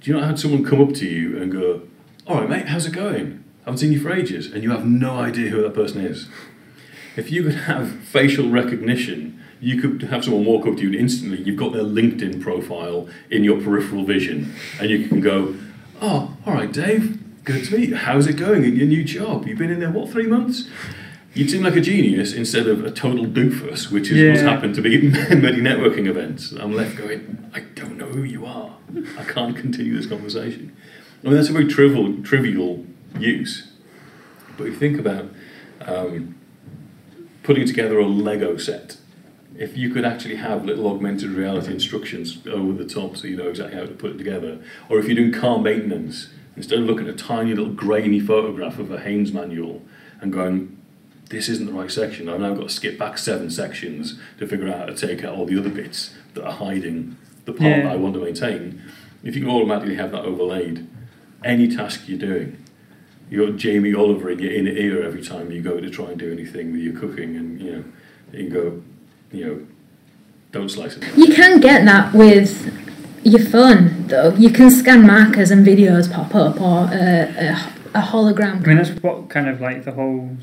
Do 0.00 0.10
you 0.10 0.14
not 0.14 0.24
have 0.24 0.40
someone 0.40 0.64
come 0.64 0.80
up 0.80 0.94
to 0.94 1.06
you 1.06 1.40
and 1.40 1.52
go, 1.52 1.82
All 2.26 2.40
right, 2.40 2.48
mate, 2.48 2.68
how's 2.68 2.86
it 2.86 2.92
going? 2.92 3.44
I 3.64 3.66
haven't 3.66 3.78
seen 3.78 3.92
you 3.92 4.00
for 4.00 4.10
ages, 4.12 4.50
and 4.52 4.64
you 4.64 4.70
have 4.72 4.84
no 4.86 5.18
idea 5.20 5.50
who 5.50 5.62
that 5.62 5.74
person 5.74 6.04
is. 6.04 6.28
If 7.16 7.30
you 7.30 7.42
could 7.42 7.54
have 7.54 7.90
facial 7.90 8.50
recognition, 8.50 9.42
you 9.60 9.80
could 9.80 10.02
have 10.02 10.24
someone 10.24 10.44
walk 10.44 10.66
up 10.66 10.76
to 10.76 10.82
you 10.82 10.88
and 10.88 10.96
instantly 10.96 11.40
you've 11.42 11.56
got 11.56 11.72
their 11.72 11.84
LinkedIn 11.84 12.40
profile 12.40 13.08
in 13.30 13.44
your 13.44 13.60
peripheral 13.60 14.04
vision, 14.04 14.54
and 14.80 14.90
you 14.90 15.08
can 15.08 15.20
go, 15.20 15.54
Oh, 16.00 16.36
all 16.44 16.54
right, 16.54 16.72
Dave, 16.72 17.44
good 17.44 17.64
to 17.64 17.76
meet 17.78 17.90
you. 17.90 17.96
How's 17.96 18.26
it 18.26 18.34
going 18.34 18.64
in 18.64 18.74
your 18.74 18.88
new 18.88 19.04
job? 19.04 19.46
You've 19.46 19.58
been 19.58 19.70
in 19.70 19.78
there, 19.78 19.90
what, 19.90 20.10
three 20.10 20.26
months? 20.26 20.68
You'd 21.34 21.50
seem 21.50 21.62
like 21.62 21.76
a 21.76 21.80
genius 21.80 22.32
instead 22.32 22.66
of 22.66 22.84
a 22.84 22.90
total 22.90 23.24
doofus, 23.24 23.90
which 23.90 24.10
is 24.10 24.28
what's 24.28 24.42
happened 24.42 24.74
to 24.74 24.82
me 24.82 24.96
at 24.96 25.02
many 25.38 25.58
networking 25.58 26.06
events. 26.06 26.52
I'm 26.52 26.74
left 26.74 26.96
going, 26.96 27.50
I 27.54 27.60
don't 27.60 27.96
know 27.96 28.06
who 28.06 28.22
you 28.22 28.44
are. 28.44 28.76
I 29.18 29.24
can't 29.24 29.56
continue 29.56 29.96
this 29.96 30.06
conversation. 30.06 30.76
I 31.22 31.28
mean, 31.28 31.36
that's 31.36 31.48
a 31.48 31.52
very 31.52 31.68
trivial, 31.68 32.22
trivial 32.22 32.84
use. 33.18 33.70
But 34.58 34.66
if 34.66 34.74
you 34.74 34.78
think 34.78 34.98
about 34.98 35.30
um, 35.86 36.34
putting 37.42 37.66
together 37.66 37.98
a 37.98 38.06
Lego 38.06 38.56
set, 38.56 38.96
if 39.56 39.76
you 39.76 39.90
could 39.90 40.04
actually 40.04 40.36
have 40.36 40.64
little 40.64 40.86
augmented 40.88 41.30
reality 41.30 41.72
instructions 41.72 42.38
over 42.46 42.72
the 42.72 42.88
top 42.88 43.16
so 43.16 43.26
you 43.26 43.36
know 43.36 43.48
exactly 43.48 43.78
how 43.78 43.84
to 43.84 43.92
put 43.92 44.12
it 44.12 44.18
together, 44.18 44.58
or 44.88 44.98
if 44.98 45.06
you're 45.06 45.16
doing 45.16 45.32
car 45.32 45.58
maintenance, 45.58 46.28
instead 46.56 46.78
of 46.78 46.84
looking 46.86 47.06
at 47.08 47.14
a 47.14 47.16
tiny 47.16 47.50
little 47.54 47.72
grainy 47.72 48.20
photograph 48.20 48.78
of 48.78 48.90
a 48.90 49.00
Haynes 49.00 49.32
manual 49.32 49.82
and 50.20 50.32
going, 50.32 50.78
this 51.30 51.48
isn't 51.48 51.66
the 51.66 51.72
right 51.72 51.90
section, 51.90 52.28
I've 52.28 52.40
now 52.40 52.54
got 52.54 52.68
to 52.68 52.74
skip 52.74 52.98
back 52.98 53.18
seven 53.18 53.50
sections 53.50 54.18
to 54.38 54.46
figure 54.46 54.68
out 54.68 54.78
how 54.78 54.86
to 54.86 54.94
take 54.94 55.24
out 55.24 55.34
all 55.36 55.46
the 55.46 55.58
other 55.58 55.70
bits 55.70 56.14
that 56.34 56.44
are 56.44 56.52
hiding 56.52 57.16
the 57.44 57.52
part 57.52 57.70
Yeah. 57.70 57.82
that 57.82 57.92
I 57.92 57.96
want 57.96 58.14
to 58.14 58.20
maintain. 58.20 58.80
If 59.24 59.34
you 59.34 59.42
can 59.42 59.50
automatically 59.50 59.96
have 59.96 60.12
that 60.12 60.24
overlaid, 60.24 60.86
any 61.44 61.68
task 61.74 62.08
you're 62.08 62.18
doing, 62.18 62.58
you 63.32 63.46
got 63.46 63.56
Jamie 63.56 63.94
Oliver 63.94 64.30
in 64.30 64.40
your 64.40 64.52
inner 64.52 64.72
ear 64.72 65.02
every 65.02 65.22
time 65.22 65.50
you 65.50 65.62
go 65.62 65.80
to 65.80 65.88
try 65.88 66.10
and 66.10 66.18
do 66.18 66.30
anything 66.30 66.70
with 66.70 66.82
your 66.82 67.00
cooking, 67.00 67.34
and 67.34 67.58
you 67.62 67.72
know, 67.72 67.84
you 68.30 68.38
can 68.44 68.48
go, 68.50 68.82
you 69.32 69.46
know, 69.46 69.66
don't 70.50 70.68
slice 70.68 70.98
it. 70.98 71.16
You 71.16 71.34
can 71.34 71.58
get 71.58 71.86
that 71.86 72.12
with 72.12 72.70
your 73.24 73.40
phone, 73.40 74.06
though. 74.08 74.34
You 74.34 74.50
can 74.50 74.70
scan 74.70 75.06
markers 75.06 75.50
and 75.50 75.66
videos 75.66 76.12
pop 76.12 76.34
up, 76.34 76.60
or 76.60 76.90
a, 76.92 77.22
a, 77.38 77.72
a 77.94 78.02
hologram. 78.02 78.62
I 78.64 78.66
mean, 78.66 78.76
that's 78.76 78.90
what 79.02 79.30
kind 79.30 79.48
of 79.48 79.62
like 79.62 79.86
the 79.86 79.92
whole 79.92 80.36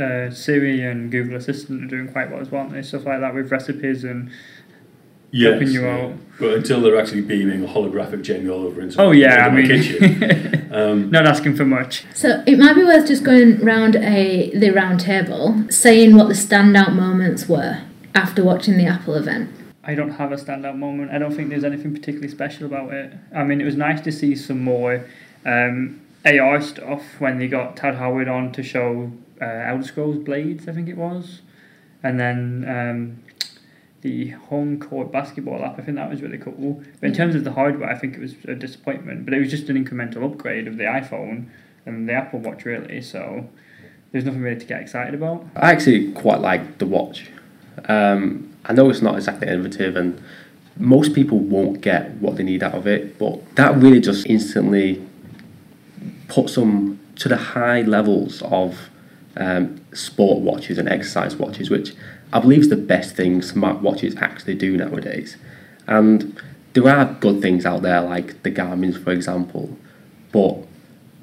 uh, 0.00 0.30
Siri 0.30 0.82
and 0.82 1.10
Google 1.10 1.34
Assistant 1.34 1.82
are 1.82 1.88
doing 1.88 2.12
quite 2.12 2.30
well 2.30 2.40
as 2.40 2.52
well, 2.52 2.60
aren't 2.60 2.74
they? 2.74 2.82
Stuff 2.82 3.06
like 3.06 3.18
that 3.22 3.34
with 3.34 3.50
recipes 3.50 4.04
and 4.04 4.30
helping 5.44 5.70
you 5.70 5.82
yeah. 5.82 5.96
out. 5.96 6.12
But 6.38 6.54
until 6.54 6.82
they're 6.82 6.98
actually 6.98 7.22
beaming 7.22 7.64
a 7.64 7.66
holographic 7.66 8.22
Jamie 8.22 8.50
Oliver 8.50 8.82
into, 8.82 9.00
Oh 9.00 9.10
yeah, 9.10 9.46
I 9.46 9.48
into 9.48 9.62
my 9.62 9.68
mean, 9.68 9.82
kitchen. 9.82 10.62
Um, 10.76 11.10
not 11.10 11.26
asking 11.26 11.56
for 11.56 11.64
much. 11.64 12.04
So 12.14 12.42
it 12.46 12.58
might 12.58 12.74
be 12.74 12.84
worth 12.84 13.06
just 13.06 13.24
going 13.24 13.64
round 13.64 13.96
a 13.96 14.50
the 14.54 14.70
round 14.70 15.00
table, 15.00 15.64
saying 15.70 16.14
what 16.14 16.28
the 16.28 16.34
standout 16.34 16.92
moments 16.92 17.48
were 17.48 17.82
after 18.14 18.44
watching 18.44 18.76
the 18.76 18.84
Apple 18.84 19.14
event. 19.14 19.48
I 19.82 19.94
don't 19.94 20.10
have 20.10 20.32
a 20.32 20.36
standout 20.36 20.76
moment. 20.76 21.12
I 21.12 21.18
don't 21.18 21.32
think 21.34 21.48
there's 21.48 21.64
anything 21.64 21.94
particularly 21.94 22.28
special 22.28 22.66
about 22.66 22.92
it. 22.92 23.14
I 23.34 23.44
mean, 23.44 23.60
it 23.60 23.64
was 23.64 23.76
nice 23.76 24.02
to 24.02 24.12
see 24.12 24.34
some 24.34 24.62
more 24.62 25.06
um, 25.46 26.00
AR 26.26 26.60
stuff 26.60 27.02
when 27.20 27.38
they 27.38 27.46
got 27.46 27.76
Todd 27.76 27.94
Howard 27.94 28.28
on 28.28 28.52
to 28.52 28.62
show 28.62 29.12
uh, 29.40 29.44
Elder 29.44 29.84
Scrolls 29.84 30.18
Blades, 30.18 30.68
I 30.68 30.72
think 30.72 30.88
it 30.88 30.96
was, 30.96 31.40
and 32.02 32.18
then 32.18 32.64
um, 32.68 33.22
the 34.06 34.28
home 34.28 34.78
court 34.78 35.10
basketball 35.10 35.64
app. 35.64 35.80
I 35.80 35.82
think 35.82 35.96
that 35.96 36.08
was 36.08 36.22
really 36.22 36.38
cool. 36.38 36.84
But 37.00 37.08
in 37.08 37.12
terms 37.12 37.34
of 37.34 37.42
the 37.42 37.50
hardware, 37.50 37.90
I 37.90 37.98
think 37.98 38.14
it 38.14 38.20
was 38.20 38.36
a 38.46 38.54
disappointment. 38.54 39.24
But 39.24 39.34
it 39.34 39.40
was 39.40 39.50
just 39.50 39.68
an 39.68 39.84
incremental 39.84 40.24
upgrade 40.24 40.68
of 40.68 40.76
the 40.76 40.84
iPhone 40.84 41.48
and 41.86 42.08
the 42.08 42.12
Apple 42.12 42.38
Watch, 42.38 42.64
really. 42.64 43.02
So 43.02 43.48
there's 44.12 44.24
nothing 44.24 44.42
really 44.42 44.60
to 44.60 44.64
get 44.64 44.80
excited 44.80 45.12
about. 45.12 45.44
I 45.56 45.72
actually 45.72 46.12
quite 46.12 46.40
like 46.40 46.78
the 46.78 46.86
watch. 46.86 47.30
Um, 47.88 48.54
I 48.64 48.72
know 48.74 48.88
it's 48.90 49.02
not 49.02 49.16
exactly 49.16 49.48
innovative, 49.48 49.96
and 49.96 50.22
most 50.76 51.12
people 51.12 51.40
won't 51.40 51.80
get 51.80 52.12
what 52.12 52.36
they 52.36 52.44
need 52.44 52.62
out 52.62 52.74
of 52.74 52.86
it, 52.86 53.18
but 53.18 53.56
that 53.56 53.76
really 53.76 54.00
just 54.00 54.24
instantly 54.26 55.04
puts 56.28 56.54
them 56.54 57.00
to 57.16 57.28
the 57.28 57.36
high 57.36 57.82
levels 57.82 58.40
of 58.42 58.88
um, 59.36 59.84
sport 59.92 60.40
watches 60.40 60.78
and 60.78 60.88
exercise 60.88 61.36
watches, 61.36 61.70
which 61.70 61.94
I 62.32 62.40
believe 62.40 62.60
is 62.60 62.68
the 62.68 62.76
best 62.76 63.16
thing 63.16 63.42
smart 63.42 63.80
watches 63.80 64.16
actually 64.16 64.54
do 64.54 64.76
nowadays. 64.76 65.36
And 65.86 66.40
there 66.72 66.88
are 66.88 67.14
good 67.20 67.40
things 67.40 67.64
out 67.64 67.82
there, 67.82 68.00
like 68.00 68.42
the 68.42 68.50
Garmin's, 68.50 68.98
for 68.98 69.12
example, 69.12 69.76
but 70.32 70.58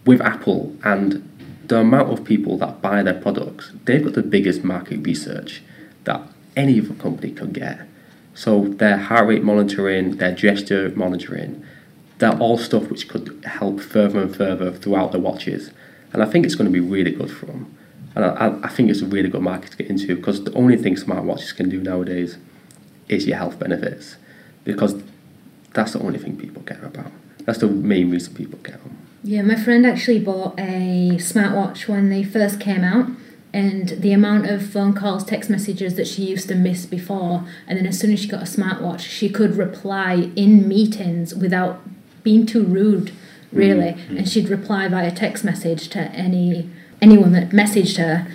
with 0.06 0.21
Apple 0.21 0.76
and 0.84 1.30
the 1.67 1.80
amount 1.80 2.12
of 2.12 2.23
people 2.26 2.58
that 2.58 2.82
buy 2.82 3.04
their 3.04 3.19
products, 3.19 3.71
they've 3.86 4.04
got 4.04 4.13
the 4.13 4.23
biggest 4.23 4.63
market 4.63 5.06
research 5.06 5.62
that 6.04 6.21
any 6.56 6.80
other 6.80 6.93
company 6.95 7.32
could 7.32 7.54
get. 7.54 7.82
So 8.34 8.67
their 8.67 8.97
heart 8.97 9.28
rate 9.28 9.43
monitoring, 9.43 10.17
their 10.17 10.34
gesture 10.34 10.91
monitoring, 10.95 11.63
they're 12.17 12.38
all 12.38 12.58
stuff 12.58 12.89
which 12.89 13.08
could 13.08 13.43
help 13.45 13.80
further 13.80 14.21
and 14.21 14.36
further 14.36 14.71
throughout 14.71 15.12
the 15.12 15.19
watches. 15.19 15.71
And 16.12 16.21
I 16.21 16.26
think 16.26 16.45
it's 16.45 16.56
going 16.56 16.71
to 16.71 16.73
be 16.73 16.80
really 16.80 17.12
good 17.12 17.32
for 17.32 17.45
them. 17.45 17.76
And 18.15 18.26
I, 18.26 18.60
I 18.63 18.69
think 18.69 18.89
it's 18.89 19.02
a 19.02 19.06
really 19.06 19.30
good 19.30 19.41
market 19.41 19.71
to 19.71 19.78
get 19.78 19.88
into 19.88 20.15
because 20.15 20.43
the 20.43 20.54
only 20.54 20.78
thing 20.78 20.95
smartwatches 20.95 21.56
can 21.56 21.69
do 21.69 21.80
nowadays 21.82 22.38
is 23.10 23.26
your 23.26 23.38
health 23.38 23.60
benefits 23.60 24.17
because 24.63 25.02
that's 25.73 25.93
the 25.93 25.99
only 25.99 26.19
thing 26.19 26.38
people 26.38 26.62
care 26.63 26.84
about. 26.84 27.12
That's 27.45 27.60
the 27.60 27.67
main 27.67 28.12
reason 28.12 28.34
people 28.34 28.60
care. 28.60 28.80
Yeah, 29.23 29.41
my 29.41 29.56
friend 29.56 29.86
actually 29.86 30.19
bought 30.19 30.60
a 30.60 31.12
smartwatch 31.15 31.88
when 31.88 32.10
they 32.10 32.23
first 32.23 32.60
came 32.60 32.84
out, 32.84 33.10
and 33.54 33.89
the 33.89 34.12
amount 34.12 34.47
of 34.47 34.65
phone 34.65 34.93
calls, 34.93 35.23
text 35.23 35.49
messages 35.49 35.95
that 35.95 36.08
she 36.08 36.23
used 36.23 36.49
to 36.49 36.56
miss 36.56 36.86
before, 36.86 37.45
and 37.65 37.78
then 37.78 37.88
as 37.88 37.99
soon 37.99 38.12
as 38.12 38.19
she 38.19 38.28
got 38.28 38.41
a 38.41 38.45
smartwatch, 38.45 38.99
she 38.99 39.30
could 39.30 39.56
reply 39.56 40.30
in 40.36 40.67
meetings 40.67 41.34
without 41.34 41.82
being 42.23 42.45
too 42.45 42.63
rude, 42.63 43.13
really, 43.54 43.93
mm-hmm. 43.93 44.17
and 44.17 44.28
she'd 44.30 44.49
reply 44.49 44.89
via 44.89 45.12
text 45.12 45.45
message 45.45 45.88
to 45.89 45.99
any 46.12 46.69
anyone 47.04 47.34
that 47.34 47.50
messaged 47.50 47.98
her. 47.98 48.28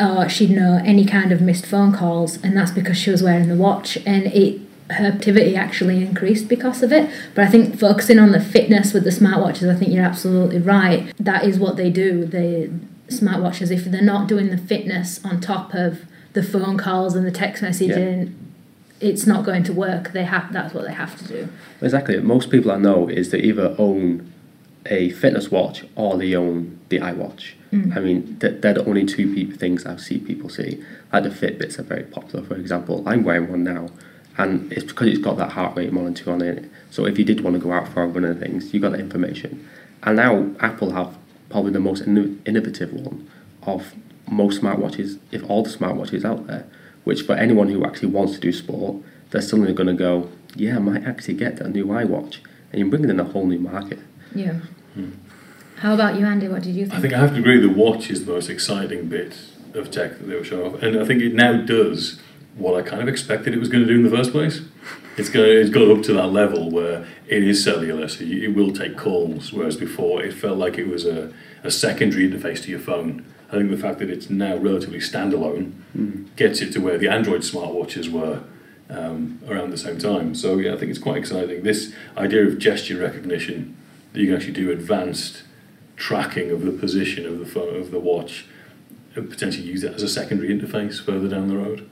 Or 0.00 0.30
she'd 0.30 0.50
know 0.50 0.80
any 0.82 1.04
kind 1.04 1.30
of 1.30 1.42
missed 1.42 1.66
phone 1.66 1.92
calls, 1.92 2.42
and 2.42 2.56
that's 2.56 2.70
because 2.70 2.96
she 2.96 3.10
was 3.10 3.22
wearing 3.22 3.48
the 3.48 3.54
watch, 3.54 3.98
and 4.06 4.26
it 4.28 4.60
her 4.92 5.06
activity 5.06 5.56
actually 5.56 6.02
increased 6.04 6.48
because 6.48 6.82
of 6.82 6.92
it. 6.92 7.10
But 7.34 7.46
I 7.46 7.50
think 7.50 7.78
focusing 7.78 8.18
on 8.18 8.32
the 8.32 8.40
fitness 8.40 8.92
with 8.92 9.04
the 9.04 9.10
smartwatches, 9.10 9.70
I 9.70 9.78
think 9.78 9.92
you're 9.92 10.04
absolutely 10.04 10.58
right. 10.58 11.12
That 11.18 11.44
is 11.44 11.58
what 11.58 11.76
they 11.76 11.90
do. 11.90 12.24
The 12.24 12.70
smartwatches, 13.08 13.70
if 13.70 13.84
they're 13.84 14.02
not 14.02 14.28
doing 14.28 14.50
the 14.50 14.58
fitness 14.58 15.24
on 15.24 15.40
top 15.40 15.74
of 15.74 16.04
the 16.32 16.42
phone 16.42 16.76
calls 16.76 17.14
and 17.14 17.26
the 17.26 17.30
text 17.30 17.62
messaging, 17.62 18.34
it's 19.00 19.26
not 19.26 19.44
going 19.44 19.64
to 19.64 19.72
work. 19.72 20.12
They 20.12 20.24
have 20.24 20.52
that's 20.52 20.74
what 20.74 20.84
they 20.86 20.94
have 20.94 21.16
to 21.18 21.24
do. 21.28 21.48
Exactly. 21.80 22.20
Most 22.20 22.50
people 22.50 22.70
I 22.70 22.76
know 22.76 23.08
is 23.08 23.30
they 23.30 23.40
either 23.40 23.74
own 23.78 24.32
a 24.86 25.10
fitness 25.10 25.50
watch 25.50 25.84
or 25.94 26.16
they 26.16 26.34
own 26.34 26.78
the 26.88 26.98
iWatch. 26.98 27.52
Mm. 27.72 27.96
I 27.96 28.00
mean, 28.00 28.38
th- 28.40 28.60
they're 28.60 28.74
the 28.74 28.84
only 28.84 29.04
two 29.04 29.32
peop 29.32 29.58
things 29.58 29.86
I 29.86 29.96
see 29.96 30.18
people 30.18 30.48
see. 30.48 30.82
Like 31.12 31.24
the 31.24 31.30
Fitbits 31.30 31.78
are 31.78 31.84
very 31.84 32.02
popular, 32.04 32.44
for 32.44 32.56
example. 32.56 33.02
I'm 33.06 33.22
wearing 33.22 33.50
one 33.50 33.64
now, 33.64 33.88
and 34.36 34.72
it's 34.72 34.84
because 34.84 35.08
it's 35.08 35.18
got 35.18 35.36
that 35.36 35.52
heart 35.52 35.76
rate 35.76 35.92
monitor 35.92 36.32
on 36.32 36.42
it. 36.42 36.64
So 36.90 37.06
if 37.06 37.18
you 37.18 37.24
did 37.24 37.42
want 37.42 37.54
to 37.54 37.60
go 37.60 37.72
out 37.72 37.88
for 37.88 38.02
a 38.02 38.06
run 38.06 38.24
and 38.24 38.40
things, 38.40 38.74
you 38.74 38.80
got 38.80 38.92
that 38.92 39.00
information. 39.00 39.68
And 40.02 40.16
now 40.16 40.50
Apple 40.60 40.92
have 40.92 41.16
probably 41.50 41.72
the 41.72 41.80
most 41.80 42.04
inno- 42.04 42.38
innovative 42.46 42.92
one 42.92 43.28
of 43.62 43.94
most 44.28 44.62
smartwatches, 44.62 45.18
if 45.30 45.48
all 45.48 45.62
the 45.62 45.70
smartwatches 45.70 46.24
out 46.24 46.46
there. 46.46 46.66
Which 47.04 47.22
for 47.22 47.34
anyone 47.34 47.68
who 47.68 47.84
actually 47.84 48.08
wants 48.08 48.34
to 48.34 48.40
do 48.40 48.52
sport, 48.52 49.02
they're 49.30 49.40
suddenly 49.40 49.72
going 49.72 49.86
to 49.86 49.94
go, 49.94 50.30
yeah, 50.54 50.76
I 50.76 50.80
might 50.80 51.04
actually 51.04 51.34
get 51.34 51.56
that 51.56 51.70
new 51.70 51.86
iWatch, 51.86 52.38
and 52.70 52.80
you're 52.80 52.88
bringing 52.88 53.10
in 53.10 53.20
a 53.20 53.24
whole 53.24 53.46
new 53.46 53.58
market. 53.58 54.00
Yeah. 54.34 54.60
How 55.76 55.94
about 55.94 56.18
you, 56.18 56.26
Andy? 56.26 56.48
What 56.48 56.62
did 56.62 56.74
you 56.74 56.84
think? 56.86 56.98
I 56.98 57.00
think 57.00 57.14
I 57.14 57.18
have 57.18 57.32
to 57.34 57.38
agree 57.40 57.58
the 57.60 57.68
watch 57.68 58.10
is 58.10 58.24
the 58.26 58.32
most 58.32 58.50
exciting 58.50 59.08
bit 59.08 59.34
of 59.74 59.90
tech 59.90 60.18
that 60.18 60.24
they 60.24 60.34
were 60.34 60.44
showing 60.44 60.74
off. 60.74 60.82
And 60.82 60.98
I 60.98 61.04
think 61.04 61.22
it 61.22 61.34
now 61.34 61.56
does 61.60 62.20
what 62.56 62.74
I 62.74 62.82
kind 62.86 63.00
of 63.00 63.08
expected 63.08 63.54
it 63.54 63.58
was 63.58 63.68
going 63.68 63.86
to 63.86 63.88
do 63.88 63.96
in 63.98 64.02
the 64.02 64.14
first 64.14 64.32
place. 64.32 64.60
It's 65.16 65.28
going 65.28 65.50
it's 65.50 65.70
got 65.70 65.88
up 65.90 66.02
to 66.04 66.12
that 66.14 66.28
level 66.28 66.70
where 66.70 67.06
it 67.28 67.42
is 67.42 67.62
cellular, 67.64 68.08
so 68.08 68.24
you, 68.24 68.42
it 68.50 68.54
will 68.54 68.72
take 68.72 68.96
calls, 68.96 69.52
whereas 69.52 69.76
before 69.76 70.22
it 70.22 70.32
felt 70.34 70.58
like 70.58 70.78
it 70.78 70.86
was 70.88 71.04
a, 71.06 71.32
a 71.62 71.70
secondary 71.70 72.28
interface 72.28 72.62
to 72.64 72.70
your 72.70 72.80
phone. 72.80 73.24
I 73.48 73.52
think 73.52 73.70
the 73.70 73.76
fact 73.76 73.98
that 73.98 74.10
it's 74.10 74.30
now 74.30 74.56
relatively 74.56 74.98
standalone 74.98 75.72
Mm. 75.96 76.26
gets 76.36 76.60
it 76.60 76.72
to 76.74 76.78
where 76.78 76.98
the 76.98 77.08
Android 77.08 77.40
smartwatches 77.40 78.08
were 78.12 78.44
um, 78.88 79.40
around 79.48 79.70
the 79.70 79.76
same 79.76 79.98
time. 79.98 80.36
So 80.36 80.58
yeah, 80.58 80.72
I 80.72 80.76
think 80.76 80.90
it's 80.90 81.00
quite 81.00 81.16
exciting. 81.16 81.64
This 81.64 81.92
idea 82.16 82.46
of 82.46 82.60
gesture 82.60 82.96
recognition 82.96 83.76
that 83.79 83.79
you 84.14 84.26
can 84.26 84.36
actually 84.36 84.52
do 84.52 84.70
advanced 84.70 85.42
tracking 85.96 86.50
of 86.50 86.62
the 86.62 86.72
position 86.72 87.26
of 87.26 87.38
the 87.38 87.46
phone, 87.46 87.76
of 87.76 87.90
the 87.90 88.00
watch 88.00 88.46
and 89.14 89.28
potentially 89.28 89.66
use 89.66 89.82
that 89.82 89.94
as 89.94 90.02
a 90.02 90.08
secondary 90.08 90.48
interface 90.48 91.04
further 91.04 91.28
down 91.28 91.48
the 91.48 91.56
road. 91.56 91.88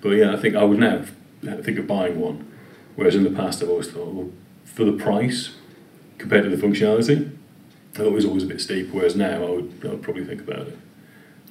But 0.00 0.10
yeah, 0.10 0.32
I 0.32 0.36
think 0.36 0.54
I 0.54 0.64
would 0.64 0.78
now 0.78 1.04
think 1.62 1.78
of 1.78 1.86
buying 1.86 2.20
one, 2.20 2.50
whereas 2.94 3.14
in 3.14 3.24
the 3.24 3.30
past 3.30 3.62
I've 3.62 3.68
always 3.68 3.90
thought, 3.90 4.12
well, 4.12 4.30
for 4.64 4.84
the 4.84 4.92
price 4.92 5.54
compared 6.18 6.44
to 6.44 6.50
the 6.54 6.56
functionality, 6.56 7.36
it 7.98 8.12
was 8.12 8.24
always 8.24 8.42
a 8.42 8.46
bit 8.46 8.60
steep. 8.60 8.90
Whereas 8.92 9.14
now 9.14 9.44
I 9.44 9.50
would, 9.50 9.80
I 9.84 9.88
would 9.88 10.02
probably 10.02 10.24
think 10.24 10.40
about 10.40 10.68
it. 10.68 10.78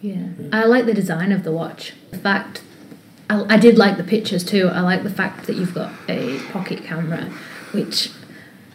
Yeah. 0.01 0.27
I 0.51 0.65
like 0.65 0.85
the 0.85 0.93
design 0.93 1.31
of 1.31 1.43
the 1.43 1.51
watch. 1.51 1.93
The 2.11 2.17
fact, 2.17 2.61
I, 3.29 3.45
I 3.53 3.57
did 3.57 3.77
like 3.77 3.97
the 3.97 4.03
pictures 4.03 4.43
too. 4.43 4.67
I 4.67 4.81
like 4.81 5.03
the 5.03 5.09
fact 5.09 5.47
that 5.47 5.55
you've 5.55 5.73
got 5.73 5.93
a 6.09 6.39
pocket 6.51 6.83
camera, 6.83 7.31
which 7.71 8.11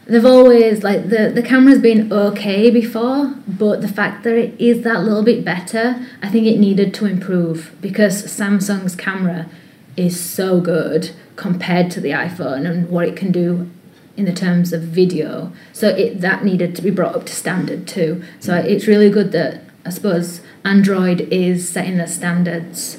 they've 0.09 0.25
always 0.25 0.83
like 0.83 1.11
the 1.11 1.31
the 1.33 1.43
camera's 1.43 1.79
been 1.79 2.13
okay 2.13 2.71
before, 2.71 3.35
but 3.47 3.81
the 3.81 3.89
fact 3.89 4.25
that 4.25 4.35
it 4.35 4.59
is 4.61 4.83
that 4.83 5.05
little 5.05 5.23
bit 5.23 5.45
better, 5.45 6.05
I 6.23 6.29
think 6.29 6.47
it 6.47 6.59
needed 6.59 6.95
to 6.95 7.07
improve 7.07 7.77
because 7.81 8.25
Samsung's 8.25 8.97
camera 8.97 9.49
is 9.97 10.19
so 10.19 10.61
good 10.61 11.11
compared 11.37 11.91
to 11.93 12.01
the 12.01 12.11
iPhone 12.11 12.69
and 12.69 12.89
what 12.89 13.07
it 13.07 13.17
can 13.17 13.31
do 13.31 13.71
in 14.17 14.25
the 14.25 14.33
terms 14.33 14.73
of 14.73 14.83
video. 14.83 15.53
So 15.73 15.89
it 15.89 16.21
that 16.21 16.45
needed 16.45 16.75
to 16.77 16.83
be 16.83 16.91
brought 16.91 17.15
up 17.15 17.27
to 17.27 17.35
standard 17.35 17.87
too. 17.87 18.23
So 18.41 18.57
it's 18.57 18.87
really 18.87 19.11
good 19.11 19.33
that 19.33 19.63
I 19.85 19.91
suppose 19.91 20.41
Android 20.65 21.21
is 21.33 21.69
setting 21.69 21.99
the 21.99 22.07
standards 22.07 22.99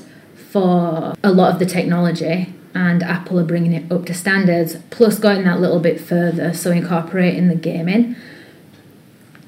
for 0.51 1.13
a 1.23 1.31
lot 1.31 1.53
of 1.53 1.59
the 1.59 1.65
technology 1.65 2.53
and 2.73 3.03
Apple 3.03 3.39
are 3.39 3.45
bringing 3.45 3.73
it 3.73 3.91
up 3.91 4.05
to 4.05 4.13
standards 4.13 4.77
plus 4.89 5.19
going 5.19 5.43
that 5.43 5.59
little 5.59 5.79
bit 5.79 5.99
further 5.99 6.53
so 6.53 6.71
incorporating 6.71 7.47
the 7.47 7.55
gaming. 7.55 8.15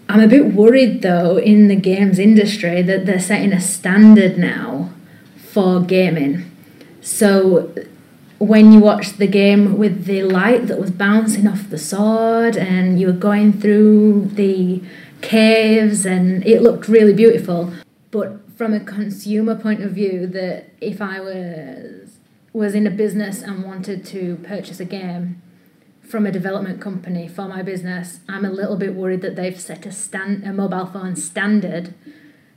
I'm 0.10 0.20
a 0.20 0.28
bit 0.28 0.54
worried 0.54 1.02
though 1.02 1.38
in 1.38 1.68
the 1.68 1.76
games 1.76 2.20
industry 2.20 2.82
that 2.82 3.06
they're 3.06 3.20
setting 3.20 3.54
a 3.54 3.62
standard 3.62 4.38
now 4.38 4.90
for 5.38 5.82
gaming. 5.82 6.52
So 7.02 7.74
when 8.42 8.72
you 8.72 8.80
watched 8.80 9.20
the 9.20 9.28
game 9.28 9.78
with 9.78 10.06
the 10.06 10.24
light 10.24 10.66
that 10.66 10.80
was 10.80 10.90
bouncing 10.90 11.48
off 11.48 11.70
the 11.70 11.78
sword 11.78 12.58
and 12.58 13.00
you 13.00 13.06
were 13.06 13.14
going 13.14 13.54
through 13.54 14.26
the 14.34 14.82
caves 15.22 16.08
and 16.08 16.44
it 16.44 16.64
looked 16.64 16.88
really 16.88 17.14
beautiful 17.14 17.72
but 18.10 18.40
from 18.58 18.74
a 18.74 18.80
consumer 18.80 19.54
point 19.54 19.84
of 19.84 19.92
view 19.92 20.26
that 20.26 20.72
if 20.82 21.00
i 21.00 21.20
was 21.20 22.11
was 22.54 22.76
in 22.76 22.86
a 22.86 22.92
business 22.92 23.42
and 23.42 23.64
wanted 23.64 24.06
to 24.06 24.38
purchase 24.44 24.80
a 24.80 24.86
game 24.86 25.42
from 26.02 26.26
a 26.26 26.32
development 26.32 26.82
company 26.82 27.28
for 27.28 27.48
my 27.48 27.62
business 27.62 28.20
i'm 28.28 28.44
a 28.44 28.50
little 28.50 28.76
bit 28.76 28.94
worried 28.94 29.22
that 29.22 29.36
they've 29.36 29.60
set 29.60 29.86
a 29.86 29.92
stand 29.92 30.44
a 30.44 30.52
mobile 30.52 30.86
phone 30.86 31.16
standard 31.16 31.94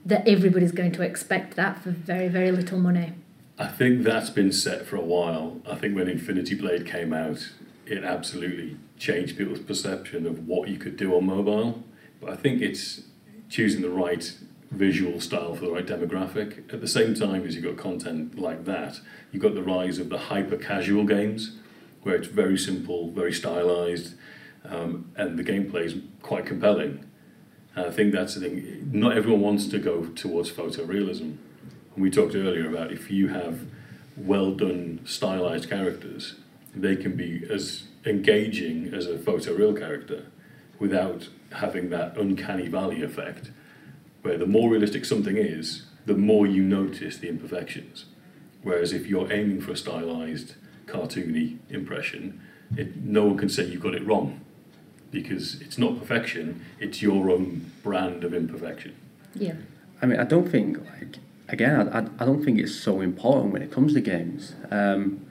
that 0.04 0.26
everybody's 0.26 0.72
going 0.72 0.92
to 0.92 1.02
expect 1.02 1.54
that 1.54 1.82
for 1.82 1.90
very 1.90 2.28
very 2.28 2.50
little 2.50 2.78
money 2.78 3.12
I 3.56 3.68
think 3.68 4.02
that's 4.02 4.30
been 4.30 4.50
set 4.50 4.84
for 4.84 4.96
a 4.96 5.00
while. 5.00 5.60
I 5.64 5.76
think 5.76 5.94
when 5.94 6.08
Infinity 6.08 6.56
Blade 6.56 6.86
came 6.86 7.12
out, 7.12 7.52
it 7.86 8.02
absolutely 8.02 8.76
changed 8.98 9.38
people's 9.38 9.60
perception 9.60 10.26
of 10.26 10.48
what 10.48 10.68
you 10.68 10.76
could 10.76 10.96
do 10.96 11.14
on 11.14 11.26
mobile. 11.26 11.84
But 12.20 12.30
I 12.30 12.36
think 12.36 12.60
it's 12.60 13.02
choosing 13.48 13.82
the 13.82 13.90
right 13.90 14.34
visual 14.70 15.20
style 15.20 15.54
for 15.54 15.66
the 15.66 15.70
right 15.70 15.86
demographic. 15.86 16.72
At 16.72 16.80
the 16.80 16.88
same 16.88 17.14
time 17.14 17.46
as 17.46 17.54
you've 17.54 17.64
got 17.64 17.76
content 17.76 18.38
like 18.38 18.64
that, 18.64 19.00
you've 19.30 19.42
got 19.42 19.54
the 19.54 19.62
rise 19.62 19.98
of 19.98 20.08
the 20.08 20.18
hyper 20.18 20.56
casual 20.56 21.04
games, 21.04 21.56
where 22.02 22.14
it's 22.14 22.28
very 22.28 22.58
simple, 22.58 23.10
very 23.10 23.32
stylized, 23.32 24.14
um, 24.64 25.10
and 25.16 25.38
the 25.38 25.44
gameplay 25.44 25.84
is 25.84 25.96
quite 26.22 26.46
compelling. 26.46 27.04
And 27.76 27.86
I 27.86 27.90
think 27.90 28.12
that's 28.12 28.34
the 28.34 28.40
thing. 28.40 28.90
Not 28.92 29.16
everyone 29.16 29.40
wants 29.40 29.66
to 29.68 29.78
go 29.78 30.06
towards 30.06 30.50
photorealism. 30.50 31.36
And 31.94 32.02
we 32.02 32.10
talked 32.10 32.34
earlier 32.34 32.68
about 32.68 32.92
if 32.92 33.10
you 33.10 33.28
have 33.28 33.66
well 34.16 34.52
done 34.52 35.00
stylized 35.04 35.68
characters, 35.68 36.36
they 36.74 36.96
can 36.96 37.16
be 37.16 37.44
as 37.50 37.84
engaging 38.04 38.92
as 38.92 39.06
a 39.06 39.16
photoreal 39.16 39.76
character 39.78 40.26
without 40.78 41.28
having 41.52 41.90
that 41.90 42.16
uncanny 42.16 42.68
valley 42.68 43.02
effect, 43.02 43.50
where 44.24 44.38
the 44.38 44.46
more 44.46 44.70
realistic 44.70 45.04
something 45.04 45.36
is, 45.36 45.82
the 46.06 46.14
more 46.14 46.46
you 46.46 46.62
notice 46.62 47.18
the 47.18 47.28
imperfections. 47.28 48.06
Whereas 48.62 48.90
if 48.94 49.06
you're 49.06 49.30
aiming 49.30 49.60
for 49.60 49.72
a 49.72 49.76
stylized, 49.76 50.54
cartoony 50.86 51.58
impression, 51.68 52.40
it, 52.74 52.96
no 52.96 53.26
one 53.26 53.36
can 53.36 53.50
say 53.50 53.66
you 53.66 53.78
got 53.78 53.94
it 53.94 54.04
wrong 54.06 54.40
because 55.10 55.60
it's 55.60 55.76
not 55.76 55.98
perfection, 55.98 56.64
it's 56.80 57.02
your 57.02 57.30
own 57.30 57.70
brand 57.82 58.24
of 58.24 58.32
imperfection. 58.32 58.96
yeah 59.34 59.56
I 60.00 60.06
mean, 60.06 60.18
I 60.18 60.24
don't 60.24 60.50
think 60.50 60.78
like 60.78 61.18
again, 61.50 61.86
I, 61.88 61.98
I, 61.98 62.06
I 62.18 62.24
don't 62.24 62.42
think 62.42 62.58
it's 62.58 62.74
so 62.74 63.02
important 63.02 63.52
when 63.52 63.60
it 63.60 63.70
comes 63.70 63.92
to 63.92 64.00
games. 64.00 64.54
Um, 64.70 65.26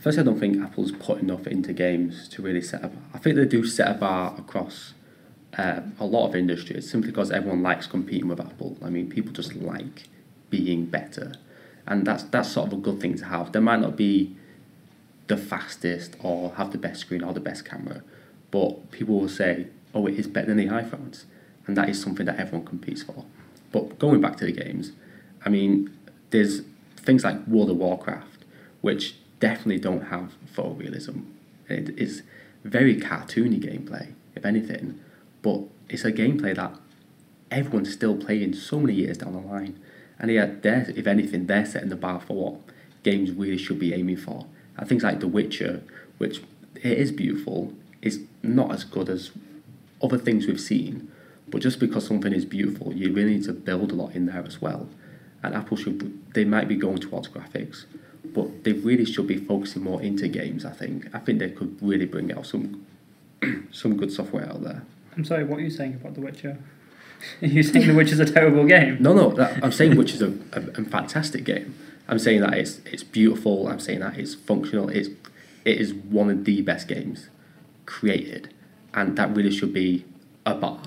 first, 0.00 0.18
I 0.18 0.24
don't 0.24 0.40
think 0.40 0.60
Apple's 0.60 0.90
put 0.90 1.20
enough 1.20 1.46
into 1.46 1.72
games 1.72 2.28
to 2.30 2.42
really 2.42 2.60
set 2.60 2.82
up. 2.82 2.92
I 3.14 3.18
think 3.18 3.36
they 3.36 3.44
do 3.44 3.64
set 3.64 3.88
a 3.88 3.94
bar 3.94 4.34
across 4.36 4.94
uh, 5.58 5.80
a 6.00 6.04
lot 6.04 6.28
of 6.28 6.34
industries 6.34 6.90
simply 6.90 7.10
because 7.10 7.30
everyone 7.30 7.62
likes 7.62 7.86
competing 7.86 8.28
with 8.28 8.40
Apple. 8.40 8.76
I 8.82 8.88
mean, 8.88 9.08
people 9.08 9.32
just 9.32 9.54
like 9.54 10.04
being 10.50 10.86
better, 10.86 11.34
and 11.86 12.06
that's 12.06 12.22
that's 12.24 12.50
sort 12.50 12.68
of 12.68 12.78
a 12.78 12.82
good 12.82 13.00
thing 13.00 13.16
to 13.18 13.26
have. 13.26 13.52
There 13.52 13.62
might 13.62 13.80
not 13.80 13.96
be 13.96 14.36
the 15.28 15.36
fastest 15.36 16.16
or 16.20 16.54
have 16.54 16.72
the 16.72 16.78
best 16.78 17.00
screen 17.00 17.22
or 17.22 17.32
the 17.32 17.40
best 17.40 17.64
camera, 17.64 18.02
but 18.50 18.90
people 18.90 19.20
will 19.20 19.28
say, 19.28 19.66
"Oh, 19.94 20.06
it 20.06 20.14
is 20.14 20.26
better 20.26 20.48
than 20.48 20.56
the 20.56 20.66
iPhones," 20.66 21.24
and 21.66 21.76
that 21.76 21.88
is 21.88 22.00
something 22.00 22.26
that 22.26 22.38
everyone 22.38 22.66
competes 22.66 23.02
for. 23.02 23.24
But 23.72 23.98
going 23.98 24.20
back 24.20 24.36
to 24.38 24.44
the 24.44 24.52
games, 24.52 24.92
I 25.44 25.48
mean, 25.48 25.90
there's 26.30 26.62
things 26.96 27.24
like 27.24 27.46
World 27.46 27.70
of 27.70 27.76
Warcraft, 27.76 28.44
which 28.80 29.16
definitely 29.40 29.78
don't 29.78 30.06
have 30.06 30.34
photorealism. 30.54 31.24
It 31.68 31.98
is 31.98 32.22
very 32.64 32.96
cartoony 32.96 33.60
gameplay, 33.60 34.14
if 34.36 34.44
anything, 34.44 35.00
but 35.42 35.62
it's 35.88 36.04
a 36.04 36.12
gameplay 36.12 36.54
that 36.56 36.74
everyone's 37.50 37.92
still 37.92 38.16
playing 38.16 38.54
so 38.54 38.80
many 38.80 38.94
years 38.94 39.18
down 39.18 39.32
the 39.32 39.40
line. 39.40 39.78
And 40.18 40.30
yeah, 40.30 40.50
they're, 40.60 40.90
if 40.96 41.06
anything, 41.06 41.46
they're 41.46 41.66
setting 41.66 41.90
the 41.90 41.96
bar 41.96 42.20
for 42.20 42.34
what 42.34 42.60
games 43.02 43.32
really 43.32 43.58
should 43.58 43.78
be 43.78 43.92
aiming 43.92 44.16
for. 44.16 44.46
And 44.76 44.88
things 44.88 45.02
like 45.02 45.20
The 45.20 45.28
Witcher, 45.28 45.82
which 46.18 46.42
it 46.76 46.98
is 46.98 47.12
beautiful, 47.12 47.74
is 48.00 48.20
not 48.42 48.72
as 48.72 48.84
good 48.84 49.08
as 49.08 49.32
other 50.02 50.18
things 50.18 50.46
we've 50.46 50.60
seen. 50.60 51.10
But 51.48 51.60
just 51.60 51.78
because 51.78 52.06
something 52.06 52.32
is 52.32 52.44
beautiful, 52.44 52.92
you 52.94 53.12
really 53.12 53.34
need 53.34 53.44
to 53.44 53.52
build 53.52 53.92
a 53.92 53.94
lot 53.94 54.14
in 54.14 54.26
there 54.26 54.44
as 54.46 54.60
well. 54.60 54.88
And 55.42 55.54
Apple 55.54 55.76
should, 55.76 56.32
they 56.34 56.44
might 56.44 56.68
be 56.68 56.76
going 56.76 56.98
towards 56.98 57.28
graphics, 57.28 57.84
but 58.24 58.64
they 58.64 58.72
really 58.72 59.04
should 59.04 59.26
be 59.26 59.36
focusing 59.36 59.82
more 59.82 60.00
into 60.00 60.28
games. 60.28 60.64
I 60.64 60.70
think. 60.70 61.08
I 61.12 61.18
think 61.18 61.40
they 61.40 61.50
could 61.50 61.76
really 61.82 62.06
bring 62.06 62.32
out 62.32 62.46
some, 62.46 62.86
some 63.72 63.96
good 63.96 64.12
software 64.12 64.48
out 64.48 64.62
there. 64.62 64.82
I'm 65.16 65.24
sorry, 65.24 65.44
what 65.44 65.58
are 65.58 65.62
you 65.62 65.70
saying 65.70 65.94
about 65.94 66.14
The 66.14 66.20
Witcher? 66.20 66.58
Are 67.42 67.46
you 67.46 67.62
saying 67.62 67.86
The 67.86 67.94
Witcher's 67.94 68.18
a 68.18 68.24
terrible 68.24 68.64
game? 68.66 68.96
No, 69.00 69.12
no, 69.14 69.30
that, 69.34 69.62
I'm 69.62 69.70
saying 69.72 69.96
which 69.96 70.12
is 70.12 70.22
a, 70.22 70.32
a, 70.52 70.60
a 70.80 70.84
fantastic 70.84 71.44
game. 71.44 71.74
I'm 72.08 72.18
saying 72.18 72.40
that 72.40 72.54
it's 72.54 72.80
it's 72.84 73.04
beautiful. 73.04 73.68
I'm 73.68 73.78
saying 73.78 74.00
that 74.00 74.18
it's 74.18 74.34
functional. 74.34 74.88
It's 74.88 75.08
it 75.64 75.80
is 75.80 75.94
one 75.94 76.30
of 76.30 76.44
the 76.44 76.60
best 76.62 76.88
games 76.88 77.28
created, 77.86 78.52
and 78.92 79.16
that 79.18 79.34
really 79.36 79.52
should 79.52 79.72
be 79.72 80.04
a 80.44 80.54
bar. 80.54 80.82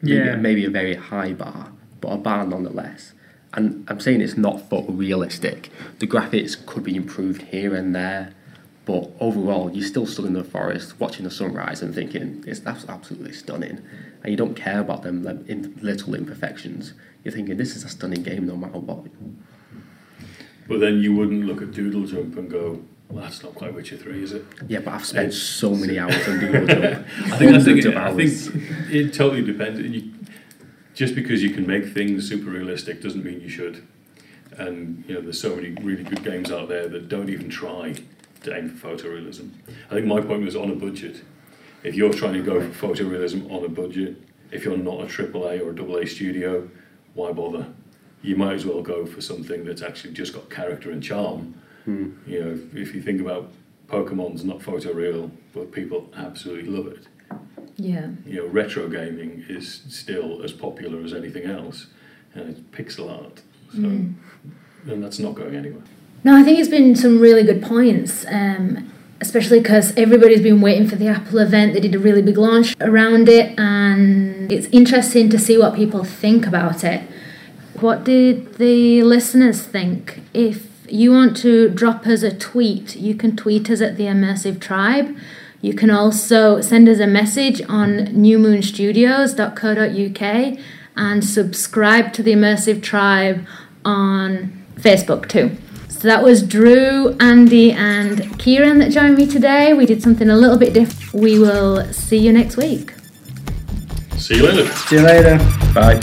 Maybe, 0.00 0.16
Yeah. 0.16 0.36
maybe 0.36 0.64
a 0.64 0.70
very 0.70 0.94
high 0.94 1.32
bar, 1.34 1.72
but 2.00 2.08
a 2.12 2.16
bar 2.16 2.46
nonetheless. 2.46 3.12
And 3.52 3.84
I'm 3.88 4.00
saying 4.00 4.20
it's 4.22 4.36
not 4.36 4.68
photorealistic. 4.70 5.68
The 5.98 6.06
graphics 6.06 6.56
could 6.66 6.82
be 6.84 6.96
improved 6.96 7.42
here 7.42 7.74
and 7.74 7.94
there, 7.94 8.32
but 8.86 9.10
overall, 9.18 9.70
you're 9.72 9.86
still 9.86 10.06
stood 10.06 10.26
in 10.26 10.34
the 10.34 10.44
forest 10.44 11.00
watching 11.00 11.24
the 11.24 11.30
sunrise 11.30 11.80
and 11.80 11.94
thinking 11.94 12.44
it's 12.46 12.60
that's 12.60 12.86
absolutely 12.86 13.32
stunning, 13.32 13.80
and 14.22 14.30
you 14.30 14.36
don't 14.36 14.54
care 14.54 14.80
about 14.80 15.02
them 15.02 15.22
like, 15.22 15.46
in 15.48 15.78
little 15.80 16.14
imperfections. 16.14 16.92
You're 17.22 17.32
thinking 17.32 17.56
this 17.56 17.76
is 17.76 17.84
a 17.84 17.88
stunning 17.88 18.22
game 18.22 18.46
no 18.46 18.56
matter 18.56 18.78
what. 18.78 19.06
But 20.68 20.80
then 20.80 20.98
you 21.00 21.14
wouldn't 21.14 21.44
look 21.46 21.62
at 21.62 21.72
Doodle 21.72 22.06
Jump 22.06 22.36
and 22.36 22.50
go, 22.50 22.82
well, 23.08 23.22
that's 23.22 23.42
not 23.42 23.54
quite 23.54 23.74
Witcher 23.74 23.96
3, 23.96 24.22
is 24.22 24.32
it? 24.32 24.44
Yeah, 24.66 24.80
but 24.80 24.94
I've 24.94 25.04
spent 25.04 25.32
so 25.32 25.74
many 25.74 25.98
hours 25.98 26.26
on 26.26 26.40
Doodle 26.40 26.66
Jump. 26.66 27.06
I 27.32 27.38
think 27.38 27.52
that's 27.52 27.64
Hundreds 27.64 27.86
it. 27.86 27.96
I 27.96 28.00
hours. 28.08 28.48
think 28.48 28.90
it 28.90 29.14
totally 29.14 29.42
depends. 29.42 29.80
You, 29.80 30.10
just 30.94 31.14
because 31.14 31.42
you 31.42 31.50
can 31.50 31.66
make 31.66 31.86
things 31.86 32.28
super 32.28 32.50
realistic 32.50 33.02
doesn't 33.02 33.24
mean 33.24 33.40
you 33.40 33.48
should. 33.48 33.86
And 34.56 35.04
you 35.08 35.14
know, 35.14 35.20
there's 35.20 35.40
so 35.40 35.56
many 35.56 35.70
really 35.82 36.04
good 36.04 36.22
games 36.22 36.50
out 36.52 36.68
there 36.68 36.88
that 36.88 37.08
don't 37.08 37.28
even 37.28 37.48
try 37.50 37.94
aim 38.48 38.68
for 38.68 38.96
photorealism. 38.96 39.50
I 39.90 39.94
think 39.94 40.06
my 40.06 40.20
point 40.20 40.42
was 40.44 40.56
on 40.56 40.70
a 40.70 40.74
budget. 40.74 41.22
If 41.82 41.94
you're 41.94 42.12
trying 42.12 42.34
to 42.34 42.42
go 42.42 42.60
for 42.70 42.88
photorealism 42.94 43.50
on 43.50 43.64
a 43.64 43.68
budget, 43.68 44.16
if 44.50 44.64
you're 44.64 44.76
not 44.76 45.00
a 45.02 45.04
AAA 45.06 45.60
or 45.60 45.70
a 45.70 46.02
AA 46.02 46.06
studio, 46.06 46.68
why 47.14 47.32
bother? 47.32 47.66
you 48.22 48.36
might 48.36 48.54
as 48.54 48.64
well 48.64 48.80
go 48.80 49.04
for 49.04 49.20
something 49.20 49.64
that's 49.66 49.82
actually 49.82 50.14
just 50.14 50.32
got 50.32 50.48
character 50.48 50.90
and 50.90 51.02
charm. 51.02 51.54
Hmm. 51.84 52.12
You 52.26 52.40
know, 52.42 52.50
if, 52.52 52.74
if 52.74 52.94
you 52.94 53.02
think 53.02 53.20
about 53.20 53.52
Pokemon's 53.86 54.44
not 54.46 54.60
photoreal, 54.60 55.30
but 55.52 55.70
people 55.72 56.08
absolutely 56.16 56.70
love 56.70 56.86
it. 56.86 57.06
Yeah. 57.76 58.08
You 58.24 58.36
know, 58.36 58.46
retro 58.46 58.88
gaming 58.88 59.44
is 59.46 59.82
still 59.90 60.42
as 60.42 60.52
popular 60.52 61.04
as 61.04 61.12
anything 61.12 61.44
else, 61.44 61.88
and 62.34 62.48
it's 62.48 62.60
pixel 62.60 63.10
art. 63.12 63.42
So, 63.74 63.80
Mm. 63.80 64.14
and 64.86 65.04
that's 65.04 65.18
not 65.18 65.34
going 65.34 65.54
anywhere. 65.54 65.82
No, 66.24 66.34
I 66.34 66.42
think 66.42 66.58
it's 66.58 66.70
been 66.70 66.96
some 66.96 67.20
really 67.20 67.42
good 67.42 67.62
points, 67.62 68.24
um, 68.30 68.90
especially 69.20 69.60
because 69.60 69.94
everybody's 69.94 70.40
been 70.40 70.62
waiting 70.62 70.88
for 70.88 70.96
the 70.96 71.06
Apple 71.06 71.38
event. 71.38 71.74
They 71.74 71.80
did 71.80 71.94
a 71.94 71.98
really 71.98 72.22
big 72.22 72.38
launch 72.38 72.74
around 72.80 73.28
it, 73.28 73.58
and 73.58 74.50
it's 74.50 74.66
interesting 74.72 75.28
to 75.28 75.38
see 75.38 75.58
what 75.58 75.74
people 75.74 76.02
think 76.02 76.46
about 76.46 76.82
it. 76.82 77.02
What 77.78 78.04
did 78.04 78.54
the 78.54 79.02
listeners 79.02 79.60
think? 79.60 80.22
If 80.32 80.66
you 80.88 81.12
want 81.12 81.36
to 81.38 81.68
drop 81.68 82.06
us 82.06 82.22
a 82.22 82.34
tweet, 82.34 82.96
you 82.96 83.14
can 83.14 83.36
tweet 83.36 83.68
us 83.68 83.82
at 83.82 83.98
the 83.98 84.04
Immersive 84.04 84.60
Tribe. 84.60 85.14
You 85.60 85.74
can 85.74 85.90
also 85.90 86.62
send 86.62 86.88
us 86.88 87.00
a 87.00 87.06
message 87.06 87.60
on 87.68 88.06
newmoonstudios.co.uk 88.06 90.58
and 90.96 91.24
subscribe 91.24 92.14
to 92.14 92.22
the 92.22 92.32
Immersive 92.32 92.82
Tribe 92.82 93.46
on 93.84 94.64
Facebook 94.76 95.28
too. 95.28 95.58
So 95.98 96.08
that 96.08 96.22
was 96.22 96.42
Drew, 96.42 97.16
Andy, 97.18 97.72
and 97.72 98.38
Kieran 98.38 98.78
that 98.78 98.90
joined 98.92 99.16
me 99.16 99.26
today. 99.26 99.72
We 99.72 99.86
did 99.86 100.02
something 100.02 100.28
a 100.28 100.36
little 100.36 100.58
bit 100.58 100.74
different. 100.74 101.14
We 101.14 101.38
will 101.38 101.90
see 101.92 102.18
you 102.18 102.30
next 102.30 102.58
week. 102.58 102.92
See 104.18 104.36
you 104.36 104.42
later. 104.42 104.66
See 104.72 104.96
you 104.96 105.02
later. 105.02 105.38
Bye. 105.72 106.00